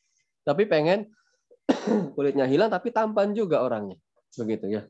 [0.47, 1.11] tapi pengen
[2.17, 3.99] kulitnya hilang tapi tampan juga orangnya,
[4.39, 4.87] begitu ya.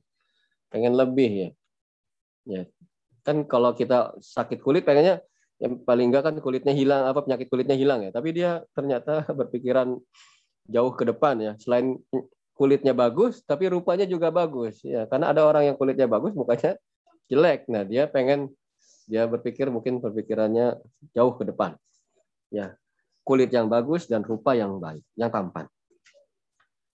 [0.68, 1.50] Pengen lebih ya.
[2.44, 2.62] Ya,
[3.24, 5.24] kan kalau kita sakit kulit pengennya
[5.58, 9.98] yang paling enggak kan kulitnya hilang apa penyakit kulitnya hilang ya tapi dia ternyata berpikiran
[10.68, 11.52] jauh ke depan ya.
[11.58, 11.96] Selain
[12.54, 15.08] kulitnya bagus tapi rupanya juga bagus ya.
[15.08, 16.76] Karena ada orang yang kulitnya bagus mukanya
[17.32, 17.66] jelek.
[17.72, 18.52] Nah dia pengen
[19.08, 20.76] dia berpikir mungkin berpikirannya
[21.16, 21.74] jauh ke depan.
[22.52, 22.76] Ya
[23.28, 25.68] kulit yang bagus dan rupa yang baik yang tampan.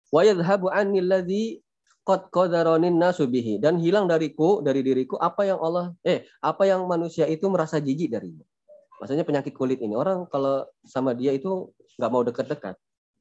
[0.09, 1.61] Wa yadhhabu anni alladhi
[2.09, 7.29] qad qadaronin nasubihi dan hilang dariku dari diriku apa yang Allah eh apa yang manusia
[7.29, 8.49] itu merasa jijik darinya.
[8.97, 9.93] Maksudnya penyakit kulit ini.
[9.93, 11.69] Orang kalau sama dia itu
[12.01, 12.81] nggak mau dekat-dekat,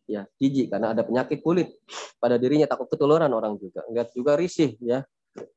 [0.10, 1.78] ya jijik karena ada penyakit kulit
[2.18, 5.06] pada dirinya takut ketularan orang juga, nggak juga risih ya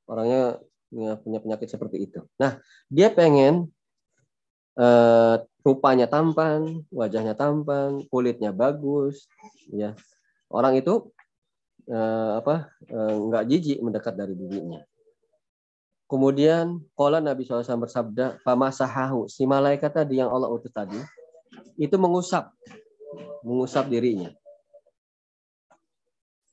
[0.06, 0.60] orangnya
[0.94, 2.20] ya, punya penyakit seperti itu.
[2.38, 3.68] Nah dia pengen
[4.78, 9.26] uh, rupanya tampan, wajahnya tampan, kulitnya bagus,
[9.72, 9.96] ya
[10.52, 11.10] orang itu
[11.88, 14.84] uh, apa uh, nggak jijik mendekat dari dirinya.
[16.04, 21.00] Kemudian kola Nabi SAW bersabda, Famasahahu, si malaikat tadi yang Allah utus tadi,
[21.80, 22.52] itu mengusap,
[23.42, 24.32] mengusap dirinya.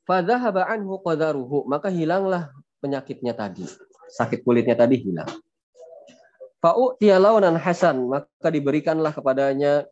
[0.05, 3.63] Fadhahaba anhu qadaruhu, maka hilanglah penyakitnya tadi.
[4.11, 5.29] Sakit kulitnya tadi hilang.
[6.59, 9.87] Fa'u tialaunan hasan, maka diberikanlah kepadanya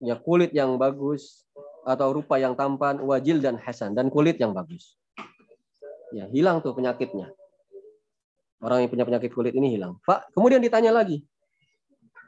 [0.00, 1.44] ya kulit yang bagus
[1.84, 4.96] atau rupa yang tampan, wajil dan hasan dan kulit yang bagus.
[6.10, 7.30] Ya, hilang tuh penyakitnya.
[8.60, 10.02] Orang yang punya penyakit kulit ini hilang.
[10.02, 11.22] Pak, kemudian ditanya lagi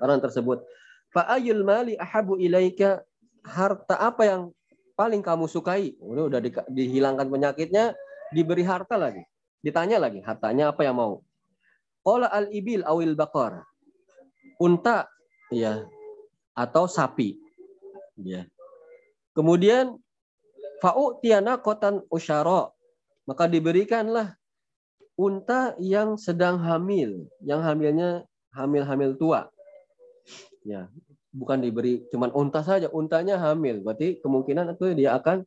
[0.02, 0.66] orang tersebut,
[1.14, 3.06] Pak ayul mali ahabu ilaika
[3.42, 4.42] harta apa yang
[4.94, 5.98] paling kamu sukai?
[5.98, 7.94] Udah, udah di, dihilangkan penyakitnya,
[8.30, 9.22] diberi harta lagi.
[9.62, 11.22] Ditanya lagi, hartanya apa yang mau?
[12.02, 13.62] Qala al ibil awil bakar.
[14.58, 15.06] Unta,
[15.50, 15.86] ya,
[16.54, 17.38] atau sapi.
[18.18, 18.46] Ya.
[19.34, 19.98] Kemudian
[20.82, 22.70] fa'u tiana kotan usyara.
[23.22, 24.34] Maka diberikanlah
[25.14, 29.46] unta yang sedang hamil, yang hamilnya hamil-hamil tua.
[30.66, 30.90] Ya,
[31.32, 33.80] bukan diberi cuman unta saja, untanya hamil.
[33.80, 35.42] Berarti kemungkinan itu dia akan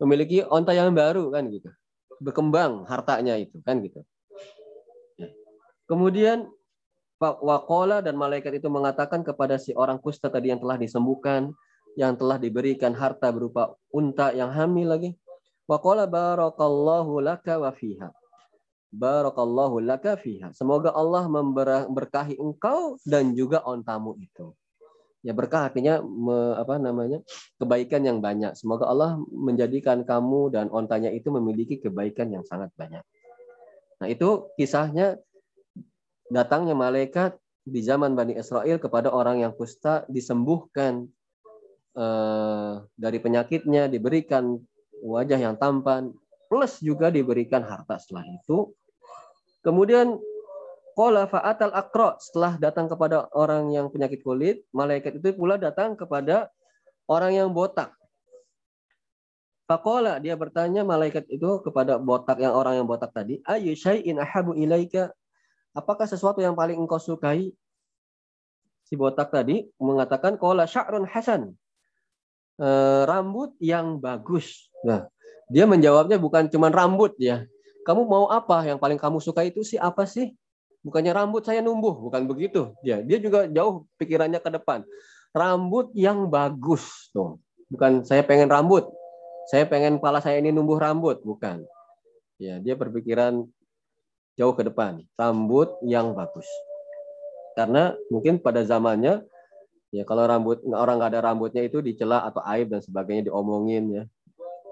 [0.00, 1.68] memiliki unta yang baru kan gitu.
[2.22, 4.00] Berkembang hartanya itu kan gitu.
[5.20, 5.28] Ya.
[5.90, 6.48] Kemudian
[7.16, 11.48] Wakola dan malaikat itu mengatakan kepada si orang kusta tadi yang telah disembuhkan,
[11.96, 15.10] yang telah diberikan harta berupa unta yang hamil lagi.
[15.64, 18.12] Wakola barakallahu laka wa fiha.
[18.92, 20.52] Barakallahu laka fiha.
[20.52, 24.52] Semoga Allah memberkahi engkau dan juga ontamu itu.
[25.26, 27.18] Ya berkah artinya me, apa namanya
[27.58, 28.54] kebaikan yang banyak.
[28.54, 33.02] Semoga Allah menjadikan kamu dan ontanya itu memiliki kebaikan yang sangat banyak.
[33.98, 35.18] Nah itu kisahnya
[36.30, 37.34] datangnya malaikat
[37.66, 41.10] di zaman Bani Israel kepada orang yang kusta disembuhkan
[41.98, 44.62] eh, dari penyakitnya, diberikan
[45.02, 46.14] wajah yang tampan,
[46.46, 48.70] plus juga diberikan harta setelah itu.
[49.66, 50.14] Kemudian
[50.96, 56.48] Qala fa'atal akro setelah datang kepada orang yang penyakit kulit, malaikat itu pula datang kepada
[57.04, 57.92] orang yang botak.
[59.68, 64.56] Faqala dia bertanya malaikat itu kepada botak yang orang yang botak tadi, ayu syai'in ahabu
[64.56, 65.12] ilaika?
[65.76, 67.52] Apakah sesuatu yang paling engkau sukai?
[68.88, 71.52] Si botak tadi mengatakan qala sya'run hasan.
[72.56, 72.68] E,
[73.04, 74.72] rambut yang bagus.
[74.80, 75.10] Nah,
[75.52, 77.44] dia menjawabnya bukan cuma rambut ya.
[77.84, 78.64] Kamu mau apa?
[78.64, 80.32] Yang paling kamu suka itu sih apa sih?
[80.86, 82.70] Bukannya rambut saya numbuh, bukan begitu.
[82.86, 84.86] Ya, dia juga jauh pikirannya ke depan.
[85.34, 87.42] Rambut yang bagus tuh.
[87.66, 88.86] Bukan saya pengen rambut.
[89.50, 91.66] Saya pengen kepala saya ini numbuh rambut, bukan.
[92.38, 93.42] Ya, dia berpikiran
[94.38, 95.02] jauh ke depan.
[95.18, 96.46] Rambut yang bagus.
[97.58, 99.26] Karena mungkin pada zamannya
[99.90, 104.04] ya kalau rambut orang nggak ada rambutnya itu dicela atau aib dan sebagainya diomongin ya,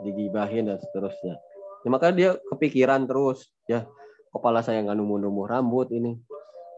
[0.04, 1.42] digibahin dan seterusnya.
[1.82, 3.88] Ya, maka dia kepikiran terus ya
[4.34, 6.18] kepala saya nggak numbuh-numbuh rambut ini.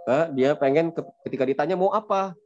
[0.07, 0.93] Eh, dia pengen
[1.25, 2.37] ketika ditanya mau apa,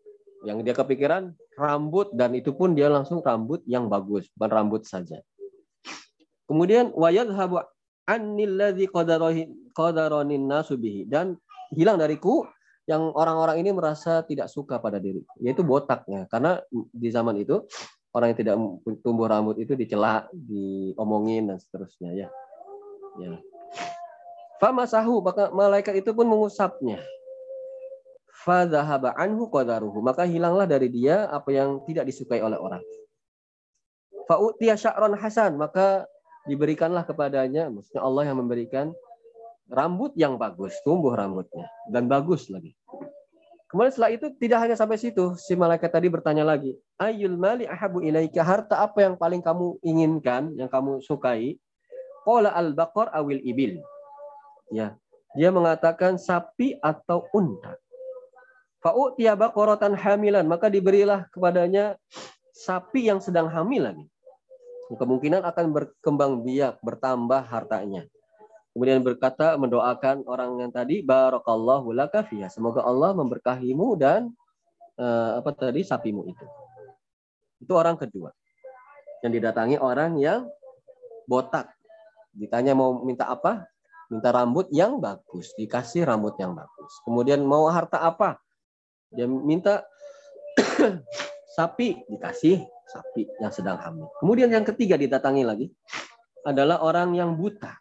[0.46, 5.20] yang dia kepikiran rambut dan itu pun dia langsung rambut yang bagus, bukan rambut saja.
[6.48, 7.60] Kemudian wayadhabu
[8.08, 8.88] annilladzi
[9.76, 11.36] qadaronin nasubihi dan
[11.76, 12.48] hilang dariku
[12.88, 16.26] yang orang-orang ini merasa tidak suka pada diri, yaitu botaknya.
[16.26, 17.62] Karena di zaman itu
[18.10, 18.54] orang yang tidak
[19.04, 22.28] tumbuh rambut itu dicela, diomongin dan seterusnya ya.
[23.20, 23.38] Ya.
[24.60, 27.00] Famasahu, maka malaikat itu pun mengusapnya.
[28.44, 30.04] Fadhahaba anhu qadaruhu.
[30.04, 32.84] Maka hilanglah dari dia apa yang tidak disukai oleh orang.
[34.28, 35.56] Fa'utiya sya'ron hasan.
[35.56, 36.04] Maka
[36.44, 38.92] diberikanlah kepadanya, maksudnya Allah yang memberikan
[39.72, 41.64] rambut yang bagus, tumbuh rambutnya.
[41.88, 42.76] Dan bagus lagi.
[43.70, 48.02] Kemudian setelah itu tidak hanya sampai situ, si malaikat tadi bertanya lagi, Ayul mali ahabu
[48.02, 51.54] ilaika, harta apa yang paling kamu inginkan, yang kamu sukai?
[52.26, 53.78] Qala al-baqar awil ibil.
[54.70, 54.94] Ya,
[55.34, 57.74] dia mengatakan sapi atau unta.
[58.80, 62.00] Fa'utiya baqaratan hamilan, maka diberilah kepadanya
[62.56, 64.06] sapi yang sedang hamil lagi.
[64.90, 68.08] Kemungkinan akan berkembang biak, bertambah hartanya.
[68.74, 72.50] Kemudian berkata mendoakan orang yang tadi barakallahu laka fiha.
[72.50, 74.30] Semoga Allah memberkahimu dan
[74.98, 76.46] uh, apa tadi sapimu itu.
[77.62, 78.34] Itu orang kedua.
[79.22, 80.46] Yang didatangi orang yang
[81.30, 81.70] botak.
[82.34, 83.69] Ditanya mau minta apa?
[84.10, 86.92] Minta rambut yang bagus, dikasih rambut yang bagus.
[87.06, 88.42] Kemudian mau harta apa?
[89.14, 89.86] Dia minta
[91.56, 94.10] sapi, dikasih sapi yang sedang hamil.
[94.18, 95.66] Kemudian yang ketiga didatangi lagi
[96.42, 97.78] adalah orang yang buta.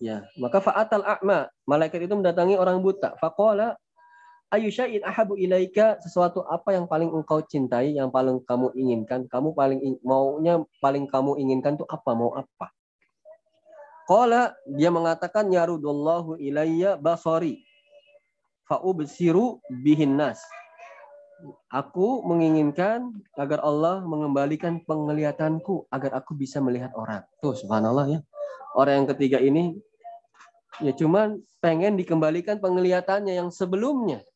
[0.00, 3.16] Ya, maka fa'atal a'ma, malaikat itu mendatangi orang buta.
[3.20, 3.76] Faqala
[4.48, 9.52] ayu syai'in ahabu ilaika sesuatu apa yang paling engkau cintai, yang paling kamu inginkan, kamu
[9.52, 12.16] paling maunya paling kamu inginkan itu apa?
[12.16, 12.72] Mau apa?
[14.10, 17.62] Qala dia mengatakan yarudullahu ilayya basari
[18.66, 20.42] fa'ubsiru bihin nas.
[21.70, 27.22] Aku menginginkan agar Allah mengembalikan penglihatanku agar aku bisa melihat orang.
[27.38, 28.20] Tuh subhanallah ya.
[28.74, 29.78] Orang yang ketiga ini
[30.82, 34.26] ya cuman pengen dikembalikan penglihatannya yang sebelumnya.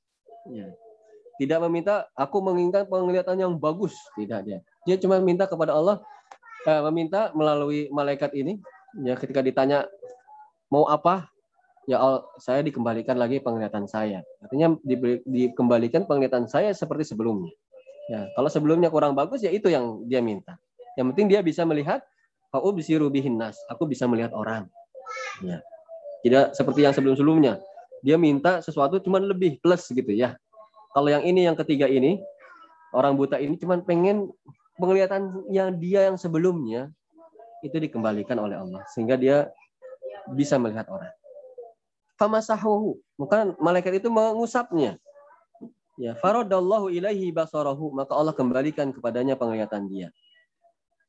[0.55, 0.71] Ya.
[1.35, 4.63] Tidak meminta aku menginginkan penglihatan yang bagus, tidak dia.
[4.87, 5.99] Dia cuma minta kepada Allah
[6.63, 8.63] eh, meminta melalui malaikat ini
[9.03, 9.89] ya ketika ditanya
[10.71, 11.27] mau apa?
[11.85, 12.01] Ya
[12.41, 14.25] saya dikembalikan lagi penglihatan saya.
[14.41, 17.53] Artinya di, dikembalikan penglihatan saya seperti sebelumnya.
[18.09, 20.57] Ya kalau sebelumnya kurang bagus ya itu yang dia minta.
[20.97, 22.01] Yang penting dia bisa melihat
[22.55, 24.65] kau bisa rubihin nas aku bisa melihat orang.
[25.45, 25.61] Ya.
[26.25, 27.61] Tidak seperti yang sebelum sebelumnya
[28.01, 30.37] dia minta sesuatu cuma lebih plus gitu ya.
[30.97, 32.21] Kalau yang ini yang ketiga ini
[32.97, 34.33] orang buta ini cuma pengen
[34.79, 36.93] penglihatan yang dia yang sebelumnya
[37.65, 39.49] itu dikembalikan oleh Allah sehingga dia
[40.29, 41.11] bisa melihat orang.
[42.15, 45.01] Famasahuhu, maka malaikat itu mengusapnya.
[45.99, 50.11] Ya, faradallahu ilaihi basarahu, maka Allah kembalikan kepadanya penglihatan dia.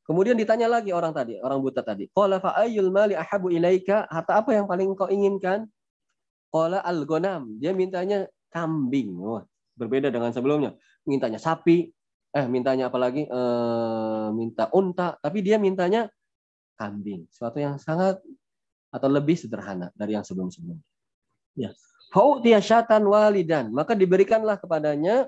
[0.06, 2.06] Kemudian ditanya lagi orang tadi, orang buta tadi.
[2.14, 4.06] Qala fa ayyul mali ahabu ilaika?
[4.06, 5.66] Harta apa yang paling kau inginkan?
[6.54, 7.58] Qala al-ghanam.
[7.58, 9.18] Dia mintanya kambing.
[9.18, 9.42] Wah,
[9.74, 10.78] berbeda dengan sebelumnya.
[11.10, 11.90] Mintanya sapi,
[12.38, 13.26] eh mintanya apa lagi?
[13.26, 16.06] Eh, minta unta, tapi dia mintanya
[16.76, 17.28] kambing.
[17.32, 18.20] Suatu yang sangat
[18.92, 20.84] atau lebih sederhana dari yang sebelum-sebelumnya.
[21.56, 21.72] Ya.
[22.64, 23.72] syatan walidan.
[23.76, 25.28] Maka diberikanlah kepadanya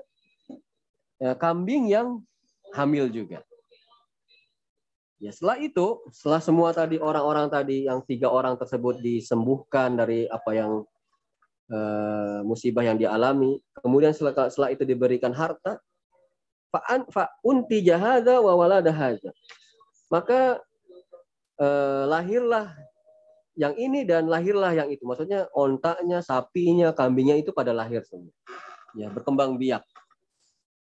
[1.20, 2.24] ya, kambing yang
[2.72, 3.44] hamil juga.
[5.18, 10.50] Ya setelah itu, setelah semua tadi orang-orang tadi yang tiga orang tersebut disembuhkan dari apa
[10.54, 10.86] yang
[11.74, 15.82] uh, musibah yang dialami, kemudian setelah, setelah itu diberikan harta,
[16.70, 18.94] fa'an fa'unti jahada wa walada
[20.06, 20.62] Maka
[21.58, 22.74] uh, lahirlah
[23.58, 25.02] yang ini dan lahirlah yang itu.
[25.02, 28.30] Maksudnya ontaknya, sapinya, kambingnya itu pada lahir semua.
[28.94, 29.82] Ya, berkembang biak.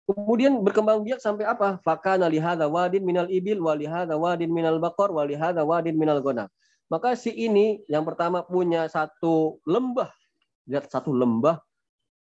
[0.03, 1.79] Kemudian berkembang biak sampai apa?
[1.79, 6.51] Fakana lihada wadin minal ibil, walihada wadin minal bakor, walihada wadin minal gona.
[6.91, 10.11] Maka si ini yang pertama punya satu lembah.
[10.67, 11.59] Lihat satu lembah,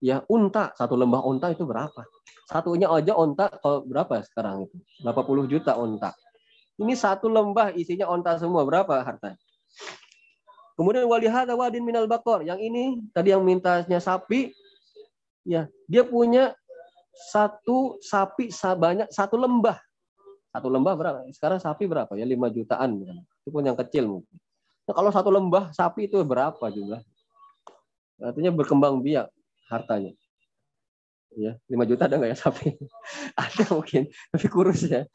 [0.02, 0.74] ya unta.
[0.74, 2.02] Satu lembah unta itu berapa?
[2.50, 4.76] Satunya aja unta oh, berapa sekarang itu?
[5.02, 6.10] Berapa puluh juta unta.
[6.80, 8.64] Ini satu lembah isinya unta semua.
[8.64, 9.36] Berapa hartanya?
[10.72, 12.40] Kemudian walihada wadin minal bakor.
[12.40, 14.50] Yang ini tadi yang mintanya sapi,
[15.44, 16.56] ya dia punya
[17.12, 18.48] satu sapi
[18.80, 19.76] banyak satu lembah.
[20.52, 21.18] Satu lembah berapa?
[21.32, 22.24] Sekarang sapi berapa ya?
[22.24, 23.00] 5 jutaan.
[23.44, 24.36] Itu pun yang kecil mungkin.
[24.88, 27.00] Nah, kalau satu lembah sapi itu berapa jumlah?
[28.20, 29.28] Artinya berkembang biak
[29.68, 30.12] hartanya.
[31.32, 32.76] Ya, 5 juta ada nggak ya sapi?
[33.40, 35.08] ada mungkin, tapi kurus ya.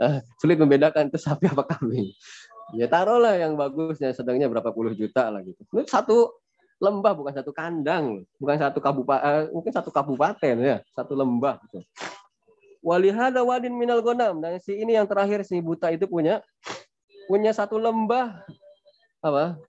[0.00, 2.08] Eh, sulit membedakan itu sapi apa kambing.
[2.74, 5.60] Ya taruhlah yang bagusnya sedangnya berapa puluh juta lah gitu.
[5.70, 6.34] Itu satu
[6.82, 11.60] lembah bukan satu kandang, bukan satu kabupaten, eh, mungkin satu kabupaten ya, satu lembah.
[11.68, 11.84] Gitu.
[12.82, 14.40] Walihada wadin minal gonam.
[14.40, 16.40] Dan si ini yang terakhir si buta itu punya
[17.30, 18.40] punya satu lembah
[19.20, 19.60] apa?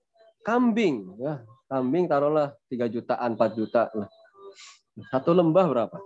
[0.42, 1.44] Kambing ya.
[1.68, 4.08] Kambing taruhlah 3 jutaan, 4 juta lah.
[5.06, 5.98] Satu lembah berapa?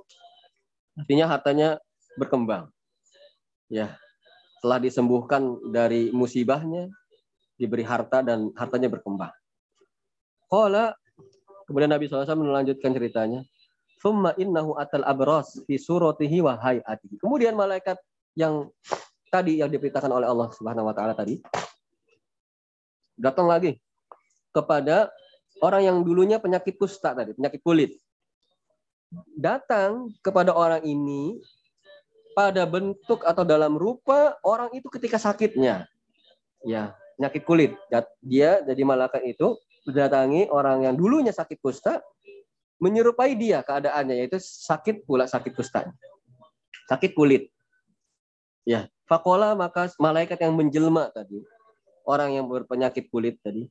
[0.98, 1.68] Artinya hartanya
[2.20, 2.68] berkembang.
[3.72, 3.96] Ya.
[4.60, 6.92] Setelah disembuhkan dari musibahnya,
[7.56, 9.32] diberi harta dan hartanya berkembang.
[10.46, 10.92] Qala
[11.64, 13.40] kemudian Nabi SAW melanjutkan ceritanya.
[14.02, 17.22] Summa innahu atal abras fi suratihi wa hayatihi.
[17.22, 17.96] Kemudian malaikat
[18.34, 18.66] yang
[19.30, 21.38] tadi yang diperintahkan oleh Allah Subhanahu wa taala tadi
[23.22, 23.78] datang lagi
[24.50, 25.06] kepada
[25.62, 27.94] orang yang dulunya penyakit kusta tadi, penyakit kulit.
[29.36, 31.40] Datang kepada orang ini
[32.32, 35.84] pada bentuk atau dalam rupa orang itu ketika sakitnya.
[36.64, 37.72] Ya, penyakit kulit.
[38.24, 42.00] Dia jadi malaikat itu mendatangi orang yang dulunya sakit kusta,
[42.80, 45.90] menyerupai dia keadaannya yaitu sakit pula sakit kusta.
[46.88, 47.52] Sakit kulit.
[48.62, 51.42] Ya, fakola maka malaikat yang menjelma tadi,
[52.06, 53.66] orang yang berpenyakit kulit tadi,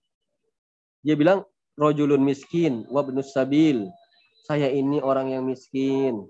[0.99, 1.47] dia bilang
[1.79, 3.87] rojulun miskin wabnus sabil.
[4.51, 6.27] Saya ini orang yang miskin,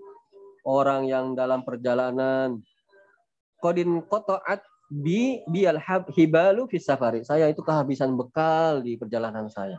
[0.61, 2.61] orang yang dalam perjalanan.
[3.57, 4.61] Kodin kotoat
[4.93, 5.81] bi bial
[6.13, 7.25] hibalu fi safari.
[7.25, 9.73] Saya itu kehabisan bekal di perjalanan saya.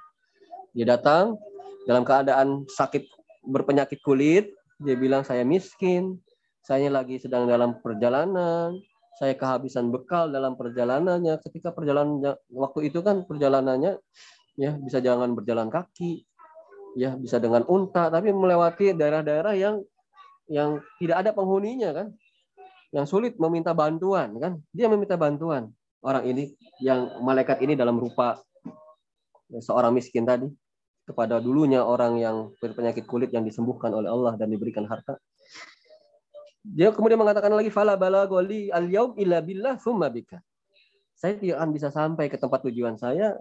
[0.75, 1.39] Dia datang
[1.87, 3.07] dalam keadaan sakit
[3.47, 4.51] berpenyakit kulit,
[4.83, 6.19] dia bilang saya miskin,
[6.67, 8.75] saya lagi sedang dalam perjalanan,
[9.23, 11.39] saya kehabisan bekal dalam perjalanannya.
[11.47, 14.03] Ketika perjalanan waktu itu kan perjalanannya
[14.59, 16.27] ya bisa jangan berjalan kaki,
[16.99, 19.81] ya bisa dengan unta, tapi melewati daerah-daerah yang
[20.51, 22.07] yang tidak ada penghuninya kan?
[22.93, 24.61] Yang sulit meminta bantuan kan?
[24.75, 25.73] Dia meminta bantuan.
[26.03, 28.43] Orang ini yang malaikat ini dalam rupa
[29.53, 30.51] seorang miskin tadi
[31.07, 35.19] kepada dulunya orang yang berpenyakit kulit yang disembuhkan oleh Allah dan diberikan harta.
[36.63, 40.39] Dia kemudian mengatakan lagi fala balagoli al yaum illa billah summa bika.
[41.19, 43.39] Saya tidak akan bisa sampai ke tempat tujuan saya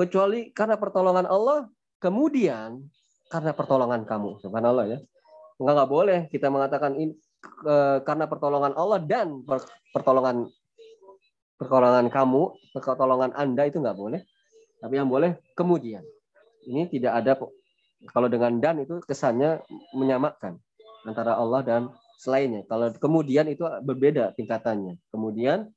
[0.00, 1.68] kecuali karena pertolongan Allah
[2.04, 2.84] kemudian
[3.32, 4.98] karena pertolongan kamu subhanallah ya
[5.56, 7.16] enggak nggak boleh kita mengatakan ini
[8.04, 9.40] karena pertolongan Allah dan
[9.92, 10.48] pertolongan
[11.58, 12.42] pertolongan kamu,
[12.74, 14.20] pertolongan Anda itu nggak boleh.
[14.82, 16.04] Tapi yang boleh kemudian.
[16.64, 17.32] Ini tidak ada
[18.12, 19.60] kalau dengan dan itu kesannya
[19.96, 20.60] menyamakan
[21.04, 21.82] antara Allah dan
[22.20, 22.64] selainnya.
[22.68, 24.96] Kalau kemudian itu berbeda tingkatannya.
[25.12, 25.68] Kemudian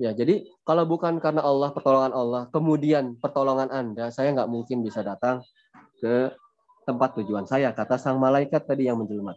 [0.00, 5.00] ya jadi kalau bukan karena Allah pertolongan Allah, kemudian pertolongan Anda, saya nggak mungkin bisa
[5.00, 5.44] datang
[5.98, 6.32] ke
[6.88, 9.36] tempat tujuan saya kata sang malaikat tadi yang menjelma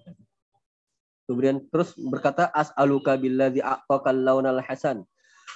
[1.32, 5.08] Kemudian terus berkata as'aluka billadzi a'taqal launal hasan.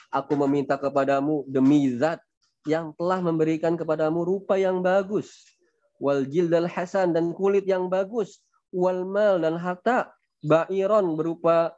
[0.07, 2.23] Aku meminta kepadamu demi zat
[2.63, 5.27] yang telah memberikan kepadamu rupa yang bagus.
[5.99, 8.39] Wal jildal hasan dan kulit yang bagus.
[8.71, 10.15] Wal mal dan harta.
[10.47, 11.75] Ba'iron berupa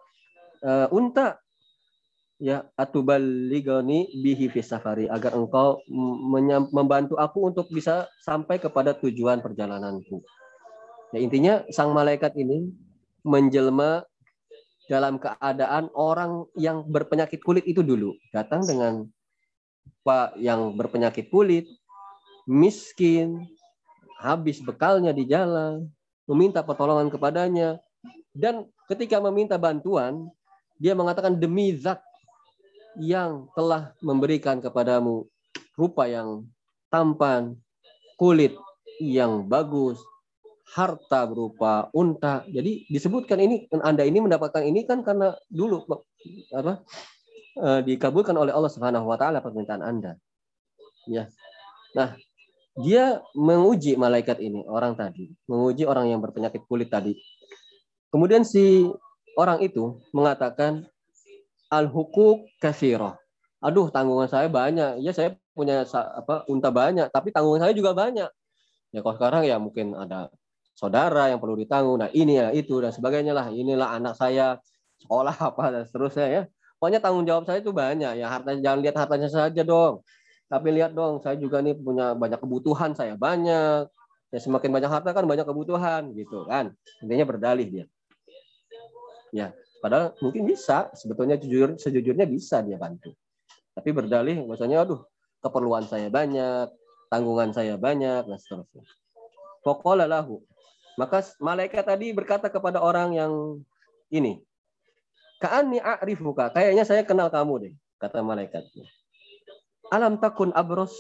[0.61, 1.41] uh, unta.
[2.38, 5.82] Ya, atuballigani bihi fi safari agar engkau
[6.70, 10.22] membantu aku untuk bisa sampai kepada tujuan perjalananku.
[11.18, 12.70] Ya, intinya sang malaikat ini
[13.26, 14.06] menjelma
[14.86, 19.10] dalam keadaan orang yang berpenyakit kulit itu dulu datang dengan
[20.06, 21.68] pak yang berpenyakit kulit
[22.48, 23.44] miskin
[24.22, 25.90] habis bekalnya di jalan
[26.30, 27.82] meminta pertolongan kepadanya
[28.38, 30.30] Dan ketika meminta bantuan,
[30.78, 31.98] dia mengatakan demi zat
[32.98, 35.30] yang telah memberikan kepadamu
[35.78, 36.50] rupa yang
[36.89, 37.58] tampan,
[38.18, 38.58] kulit
[38.98, 40.02] yang bagus,
[40.74, 42.43] harta berupa unta.
[42.50, 45.86] Jadi disebutkan ini Anda ini mendapatkan ini kan karena dulu
[46.52, 46.84] apa
[47.62, 50.18] eh, dikabulkan oleh Allah Subhanahu wa taala permintaan Anda.
[51.08, 51.30] Ya.
[51.95, 52.20] Nah,
[52.78, 57.16] dia menguji malaikat ini, orang tadi, menguji orang yang berpenyakit kulit tadi.
[58.12, 58.86] Kemudian si
[59.39, 60.86] orang itu mengatakan
[61.72, 63.20] al-hukuk kathirah.
[63.63, 65.01] Aduh, tanggungan saya banyak.
[65.01, 68.30] Ya, saya punya apa unta banyak, tapi tanggungan saya juga banyak.
[68.93, 70.32] Ya, kalau sekarang ya mungkin ada
[70.78, 71.97] saudara yang perlu ditanggung.
[71.99, 73.49] Nah, ini ya itu dan sebagainya lah.
[73.49, 74.61] Inilah anak saya
[75.01, 76.41] sekolah apa dan seterusnya ya.
[76.78, 78.22] Pokoknya tanggung jawab saya itu banyak.
[78.22, 80.05] Ya, harta jangan lihat hartanya saja dong.
[80.47, 83.89] Tapi lihat dong, saya juga nih punya banyak kebutuhan saya banyak.
[84.28, 86.72] Ya semakin banyak harta kan banyak kebutuhan gitu kan.
[87.03, 87.86] Intinya berdalih dia.
[89.36, 93.13] Ya, padahal mungkin bisa sebetulnya jujur sejujurnya bisa dia bantu.
[93.78, 95.05] Tapi berdalih maksudnya aduh,
[95.41, 96.69] keperluan saya banyak,
[97.13, 98.84] tanggungan saya banyak dan seterusnya.
[99.61, 100.41] Pokoknya lahu.
[100.97, 103.34] Maka malaikat tadi berkata kepada orang yang
[104.09, 104.41] ini,
[105.38, 108.65] Ka'ani a'rifuka, kayaknya saya kenal kamu deh, kata malaikat
[109.91, 110.93] alam takun abros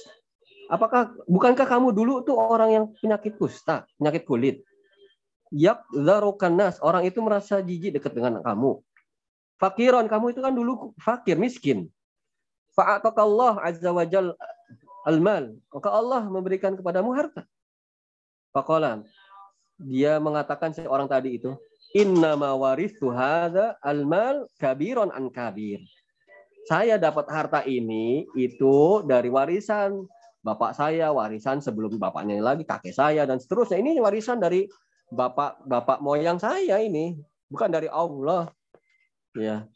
[0.71, 4.63] apakah bukankah kamu dulu tuh orang yang penyakit kusta penyakit kulit
[5.51, 6.79] yak zarukan nas.
[6.83, 8.81] Orang itu merasa jijik dekat dengan kamu.
[9.57, 11.89] Fakiron kamu itu kan dulu fakir miskin.
[12.77, 14.37] Fa'atakallah azza wajal
[15.07, 15.57] almal.
[15.73, 17.47] Maka Allah memberikan kepadamu harta.
[18.53, 19.07] Fakolan
[19.77, 21.53] dia mengatakan seorang tadi itu
[21.93, 25.81] inna ma warithu hadza almal kabiron an kabir.
[26.67, 30.03] Saya dapat harta ini itu dari warisan
[30.43, 33.79] bapak saya, warisan sebelum bapaknya lagi kakek saya dan seterusnya.
[33.79, 34.67] Ini warisan dari
[35.11, 38.51] bapak bapak moyang saya ini, bukan dari Allah.
[39.37, 39.67] Ya.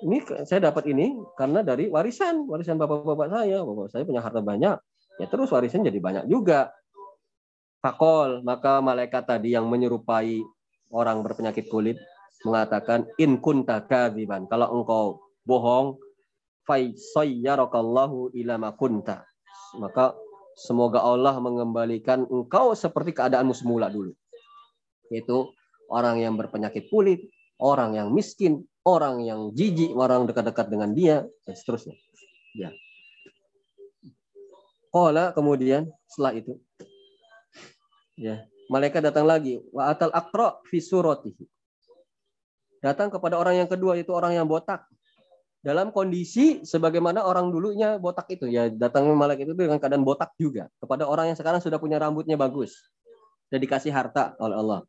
[0.00, 3.60] Ini saya dapat ini karena dari warisan, warisan bapak-bapak saya.
[3.60, 4.76] Bapak saya punya harta banyak.
[5.20, 6.72] Ya terus warisan jadi banyak juga.
[7.80, 10.40] Fakol, maka malaikat tadi yang menyerupai
[10.92, 11.96] orang berpenyakit kulit
[12.44, 13.84] mengatakan in kunta.
[13.88, 15.04] Kalau engkau
[15.44, 15.96] bohong
[16.68, 19.24] faisayyarakallahu ila makunta
[19.78, 20.16] maka
[20.58, 24.14] semoga Allah mengembalikan engkau seperti keadaanmu semula dulu.
[25.10, 25.50] Yaitu
[25.90, 27.26] orang yang berpenyakit kulit
[27.60, 31.94] orang yang miskin orang yang jijik orang dekat-dekat dengan dia dan seterusnya.
[32.56, 32.72] Ya.
[34.90, 36.58] Qala kemudian setelah itu
[38.18, 40.10] ya malaikat datang lagi wa atal
[40.66, 41.46] suratihi.
[42.80, 44.88] Datang kepada orang yang kedua itu orang yang botak
[45.60, 50.72] dalam kondisi sebagaimana orang dulunya botak itu ya datangnya malaikat itu dengan keadaan botak juga
[50.80, 52.72] kepada orang yang sekarang sudah punya rambutnya bagus
[53.52, 54.80] dan dikasih harta oleh Allah.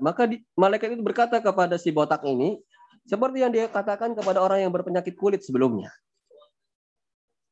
[0.00, 0.24] Maka
[0.56, 2.56] malaikat itu berkata kepada si botak ini
[3.04, 5.92] seperti yang dia katakan kepada orang yang berpenyakit kulit sebelumnya.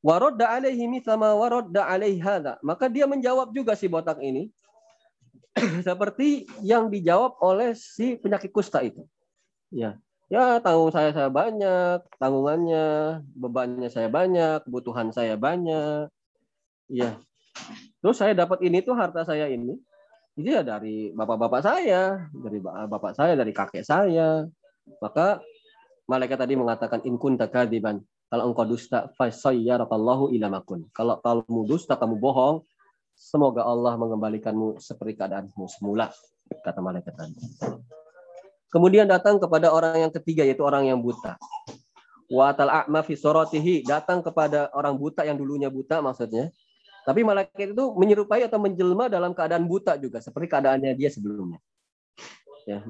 [0.01, 2.25] Waradda alaihi mithla ma waradda alaihi.
[2.65, 4.49] Maka dia menjawab juga si botak ini
[5.87, 9.05] seperti yang dijawab oleh si penyakit kusta itu.
[9.69, 10.01] Ya,
[10.33, 16.09] ya tanggung saya saya banyak, tanggungannya, bebannya saya banyak, kebutuhan saya banyak.
[16.89, 17.21] Iya.
[18.05, 19.77] Terus saya dapat ini tuh harta saya ini.
[20.35, 24.45] Itu ya dari bapak-bapak saya, dari bapak saya, dari kakek saya.
[25.01, 25.41] Maka
[26.11, 27.49] malaikat tadi mengatakan in kunta.
[27.49, 30.91] Kalau engkau dusta, fasayyarakallahu ila makun.
[30.91, 32.67] Kalau kamu dusta, kamu bohong,
[33.15, 36.11] semoga Allah mengembalikanmu seperti keadaanmu semula,
[36.51, 37.39] kata malaikat tadi.
[38.75, 41.39] Kemudian datang kepada orang yang ketiga yaitu orang yang buta.
[42.27, 46.51] Wa tal a'ma fi suratihi datang kepada orang buta yang dulunya buta maksudnya.
[47.07, 51.63] Tapi malaikat itu menyerupai atau menjelma dalam keadaan buta juga seperti keadaannya dia sebelumnya.
[52.67, 52.83] Ya.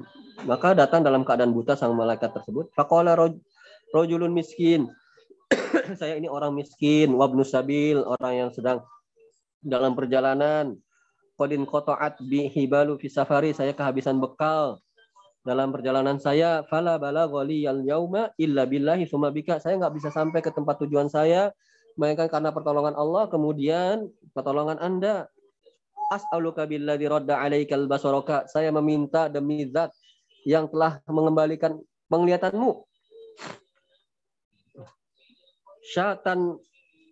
[0.49, 2.73] Maka datang dalam keadaan buta sang malaikat tersebut.
[2.73, 3.13] Faqala
[3.93, 4.89] rojulun miskin.
[6.01, 8.81] Saya ini orang miskin, wabnu sabil, orang yang sedang
[9.61, 10.73] dalam perjalanan.
[11.35, 14.79] Qadin qata'at bi hibalu fi safari, saya kehabisan bekal
[15.45, 19.61] dalam perjalanan saya fala bala al yauma illa billahi summa bika.
[19.61, 21.53] Saya nggak bisa sampai ke tempat tujuan saya
[22.01, 25.29] melainkan karena pertolongan Allah kemudian pertolongan Anda.
[26.09, 28.49] As'aluka billadzi radda alaikal basaraka.
[28.49, 29.93] Saya meminta demi zat
[30.45, 31.77] yang telah mengembalikan
[32.09, 32.85] penglihatanmu.
[35.85, 36.57] Syatan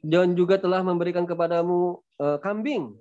[0.01, 2.97] dan juga telah memberikan kepadamu uh, kambing.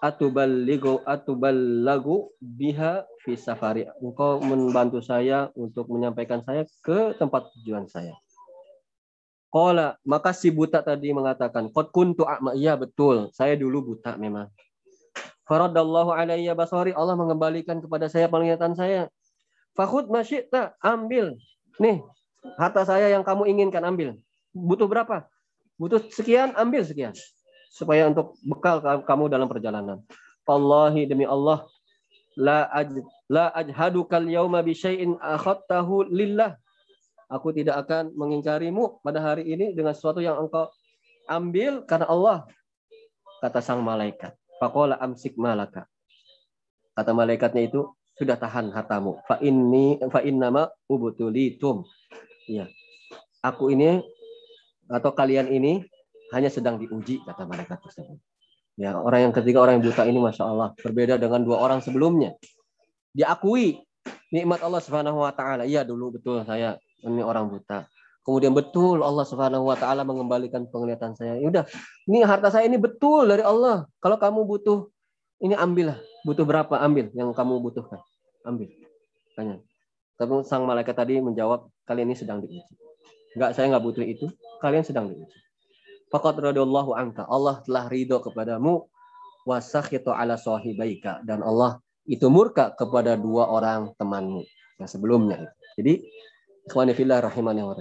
[0.00, 3.84] Atuballigu atuballagu biha fi safari.
[4.00, 8.16] Engkau membantu saya untuk menyampaikan saya ke tempat tujuan saya.
[9.50, 13.34] Qala, maka si buta tadi mengatakan, "Qad kuntu a'ma." Iya, betul.
[13.34, 14.46] Saya dulu buta memang.
[15.50, 16.94] Faradallahu alayya basari.
[16.94, 19.10] Allah mengembalikan kepada saya penglihatan saya.
[19.74, 20.78] Fakhud masyikta.
[20.78, 21.34] Ambil.
[21.82, 21.98] Nih,
[22.54, 24.14] harta saya yang kamu inginkan ambil.
[24.54, 25.26] Butuh berapa?
[25.74, 27.10] Butuh sekian, ambil sekian.
[27.74, 29.98] Supaya untuk bekal kamu dalam perjalanan.
[30.46, 31.66] Wallahi demi Allah.
[32.38, 36.54] La, aj, la ajhadu kal yauma bi syai'in akhadtahu lillah.
[37.30, 40.70] Aku tidak akan mengingkarimu pada hari ini dengan sesuatu yang engkau
[41.30, 42.38] ambil karena Allah.
[43.38, 44.34] Kata sang malaikat.
[44.58, 45.86] Fakola amsik malaka.
[46.92, 49.16] Kata malaikatnya itu sudah tahan hartamu.
[49.24, 51.86] Fa inni fa innama ubutulitum.
[52.50, 52.68] Ya.
[53.40, 54.04] Aku ini
[54.90, 55.86] atau kalian ini
[56.34, 58.20] hanya sedang diuji kata malaikat tersebut.
[58.80, 62.32] Ya, orang yang ketiga orang yang buta ini masya Allah berbeda dengan dua orang sebelumnya.
[63.12, 63.76] Diakui
[64.32, 65.68] nikmat Allah Subhanahu Wa Taala.
[65.68, 67.84] Iya dulu betul saya ini orang buta.
[68.20, 71.40] Kemudian betul Allah Subhanahu wa taala mengembalikan penglihatan saya.
[71.40, 71.64] Ya udah,
[72.04, 73.88] ini harta saya ini betul dari Allah.
[73.96, 74.92] Kalau kamu butuh
[75.40, 75.96] ini ambillah.
[76.28, 76.76] Butuh berapa?
[76.84, 77.98] Ambil yang kamu butuhkan.
[78.44, 78.68] Ambil.
[79.32, 79.56] Tanya.
[80.20, 82.60] Tapi sang malaikat tadi menjawab, kalian ini sedang diuji.
[83.40, 84.28] Enggak, saya enggak butuh itu.
[84.60, 85.38] Kalian sedang diuji.
[86.10, 87.24] Faqad radallahu anka.
[87.30, 88.82] Allah telah ridho kepadamu
[89.46, 94.42] wasakhitu ala sahibaika dan Allah itu murka kepada dua orang temanmu
[94.82, 95.54] yang sebelumnya.
[95.78, 96.02] Jadi
[96.70, 97.74] Ikhwanifillah rahimani wa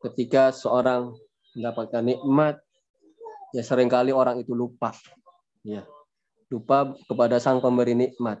[0.00, 1.12] Ketika seorang
[1.56, 2.56] mendapatkan nikmat,
[3.52, 4.96] ya sering kali orang itu lupa.
[5.60, 5.84] Ya.
[6.48, 8.40] Lupa kepada sang pemberi nikmat.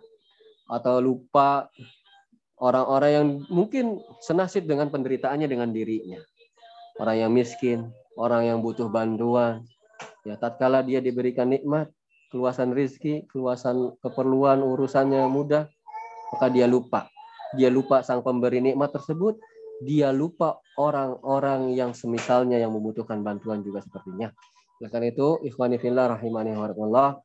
[0.68, 1.68] Atau lupa
[2.60, 6.20] orang-orang yang mungkin senasib dengan penderitaannya dengan dirinya.
[7.00, 9.64] Orang yang miskin, orang yang butuh bantuan.
[10.28, 11.88] Ya, tatkala dia diberikan nikmat,
[12.28, 15.64] keluasan rizki, keluasan keperluan, urusannya mudah,
[16.36, 17.08] maka dia lupa
[17.54, 19.38] dia lupa sang pemberi nikmat tersebut,
[19.82, 24.30] dia lupa orang-orang yang semisalnya yang membutuhkan bantuan juga sepertinya.
[24.78, 27.18] Oleh karena itu, ikhwani fillah rahimani wa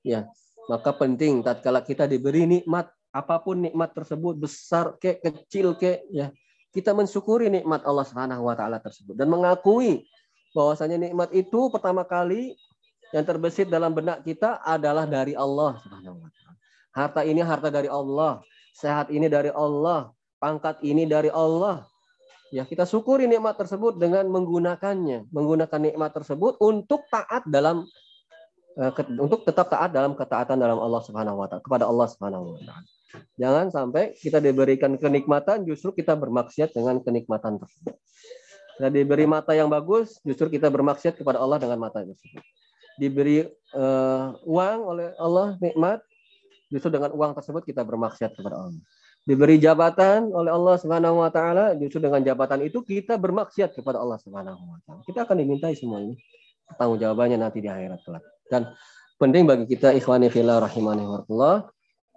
[0.00, 0.28] Ya,
[0.68, 6.30] maka penting tatkala kita diberi nikmat apa pun nikmat tersebut besar ke kecil ke ya
[6.70, 10.06] kita mensyukuri nikmat Allah Subhanahu wa taala tersebut dan mengakui
[10.54, 12.54] bahwasanya nikmat itu pertama kali
[13.10, 16.58] yang terbesit dalam benak kita adalah dari Allah Subhanahu wa taala.
[16.90, 18.42] Harta ini harta dari Allah
[18.80, 21.84] sehat ini dari Allah, pangkat ini dari Allah.
[22.50, 27.86] Ya, kita syukuri nikmat tersebut dengan menggunakannya, menggunakan nikmat tersebut untuk taat dalam
[29.18, 32.86] untuk tetap taat dalam ketaatan dalam Allah Subhanahu wa taala kepada Allah Subhanahu wa taala.
[33.34, 37.98] Jangan sampai kita diberikan kenikmatan justru kita bermaksiat dengan kenikmatan tersebut.
[38.78, 42.40] Kita diberi mata yang bagus, justru kita bermaksiat kepada Allah dengan mata tersebut.
[42.96, 43.44] Diberi
[43.76, 46.00] uh, uang oleh Allah nikmat,
[46.72, 48.80] justru dengan uang tersebut kita bermaksiat kepada Allah.
[49.28, 54.16] Diberi jabatan oleh Allah Subhanahu wa taala, justru dengan jabatan itu kita bermaksiat kepada Allah
[54.16, 55.04] Subhanahu wa taala.
[55.04, 56.16] Kita akan dimintai semua ini
[56.80, 58.24] tanggung jawabannya nanti di akhirat kelak.
[58.50, 58.74] Dan
[59.16, 61.22] penting bagi kita ikhwani fillah rahimani wa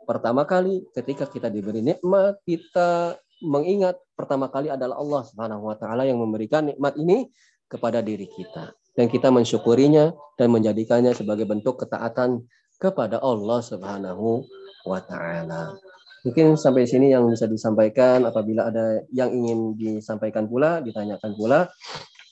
[0.03, 6.03] pertama kali ketika kita diberi nikmat, kita mengingat pertama kali adalah Allah Subhanahu wa taala
[6.03, 7.29] yang memberikan nikmat ini
[7.67, 12.45] kepada diri kita dan kita mensyukurinya dan menjadikannya sebagai bentuk ketaatan
[12.77, 14.45] kepada Allah Subhanahu
[14.88, 15.75] wa taala.
[16.23, 21.67] Mungkin sampai sini yang bisa disampaikan apabila ada yang ingin disampaikan pula, ditanyakan pula,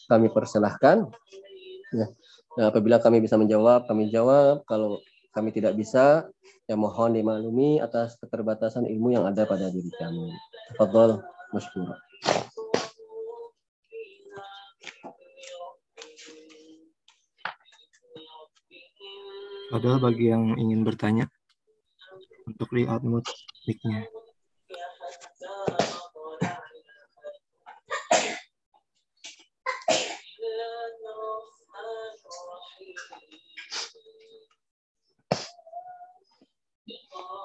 [0.07, 1.11] kami persilahkan.
[1.91, 2.07] Ya.
[2.59, 4.67] Nah, apabila kami bisa menjawab, kami jawab.
[4.67, 4.99] Kalau
[5.31, 6.27] kami tidak bisa,
[6.67, 10.35] ya mohon dimaklumi atas keterbatasan ilmu yang ada pada diri kami.
[10.75, 11.23] Tafadhol,
[11.55, 11.99] masykurah.
[19.71, 21.31] Padahal bagi yang ingin bertanya
[22.43, 24.03] untuk lihat musiknya.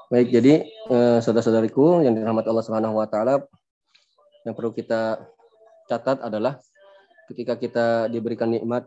[0.07, 3.43] Baik, jadi eh, saudara-saudariku yang dirahmati Allah Subhanahu wa taala
[4.47, 5.19] yang perlu kita
[5.91, 6.63] catat adalah
[7.27, 8.87] ketika kita diberikan nikmat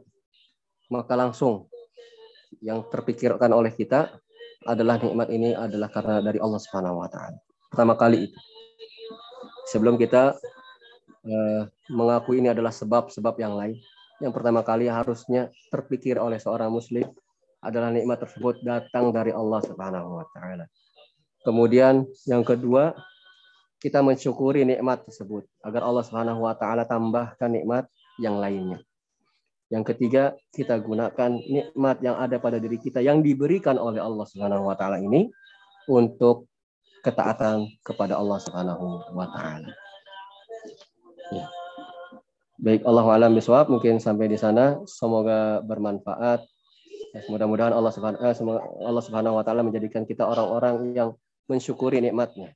[0.87, 1.67] maka langsung
[2.63, 4.15] yang terpikirkan oleh kita
[4.63, 7.35] adalah nikmat ini adalah karena dari Allah Subhanahu wa taala.
[7.67, 8.39] Pertama kali itu.
[9.75, 10.39] Sebelum kita
[11.27, 11.61] uh,
[11.91, 13.75] mengaku ini adalah sebab-sebab yang lain,
[14.23, 17.11] yang pertama kali harusnya terpikir oleh seorang muslim
[17.59, 20.63] adalah nikmat tersebut datang dari Allah Subhanahu wa taala.
[21.43, 22.91] Kemudian yang kedua,
[23.79, 27.87] kita mensyukuri nikmat tersebut agar Allah Subhanahu wa taala tambahkan nikmat
[28.19, 28.83] yang lainnya.
[29.71, 34.67] Yang ketiga, kita gunakan nikmat yang ada pada diri kita yang diberikan oleh Allah Subhanahu
[34.67, 35.31] wa taala ini
[35.87, 36.51] untuk
[37.05, 39.71] ketaatan kepada Allah Subhanahu wa taala.
[41.31, 41.47] Ya.
[42.59, 46.43] Baik Allah alam biswab mungkin sampai di sana semoga bermanfaat
[47.09, 48.35] Mudah-mudahan Allah Subhanahu eh,
[49.01, 51.09] Subhanahu wa taala menjadikan kita orang-orang yang
[51.49, 52.53] mensyukuri nikmatnya.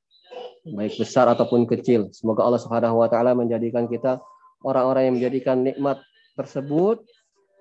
[0.64, 2.14] Baik besar ataupun kecil.
[2.16, 4.24] Semoga Allah Subhanahu wa taala menjadikan kita
[4.64, 6.00] orang-orang yang menjadikan nikmat
[6.40, 7.04] tersebut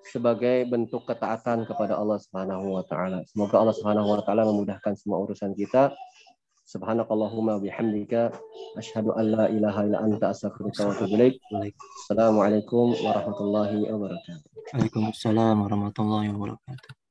[0.07, 3.23] sebagai bentuk ketaatan kepada Allah Subhanahu wa taala.
[3.27, 5.91] Semoga Allah Subhanahu wa taala memudahkan semua urusan kita.
[6.63, 8.31] Subhanakallahumma bihamdika
[8.79, 11.75] asyhadu an la ilaha illa anta astaghfiruka wa atubu ilaik.
[12.07, 14.47] Assalamualaikum warahmatullahi wabarakatuh.
[14.71, 17.02] Waalaikumsalam warahmatullahi wabarakatuh.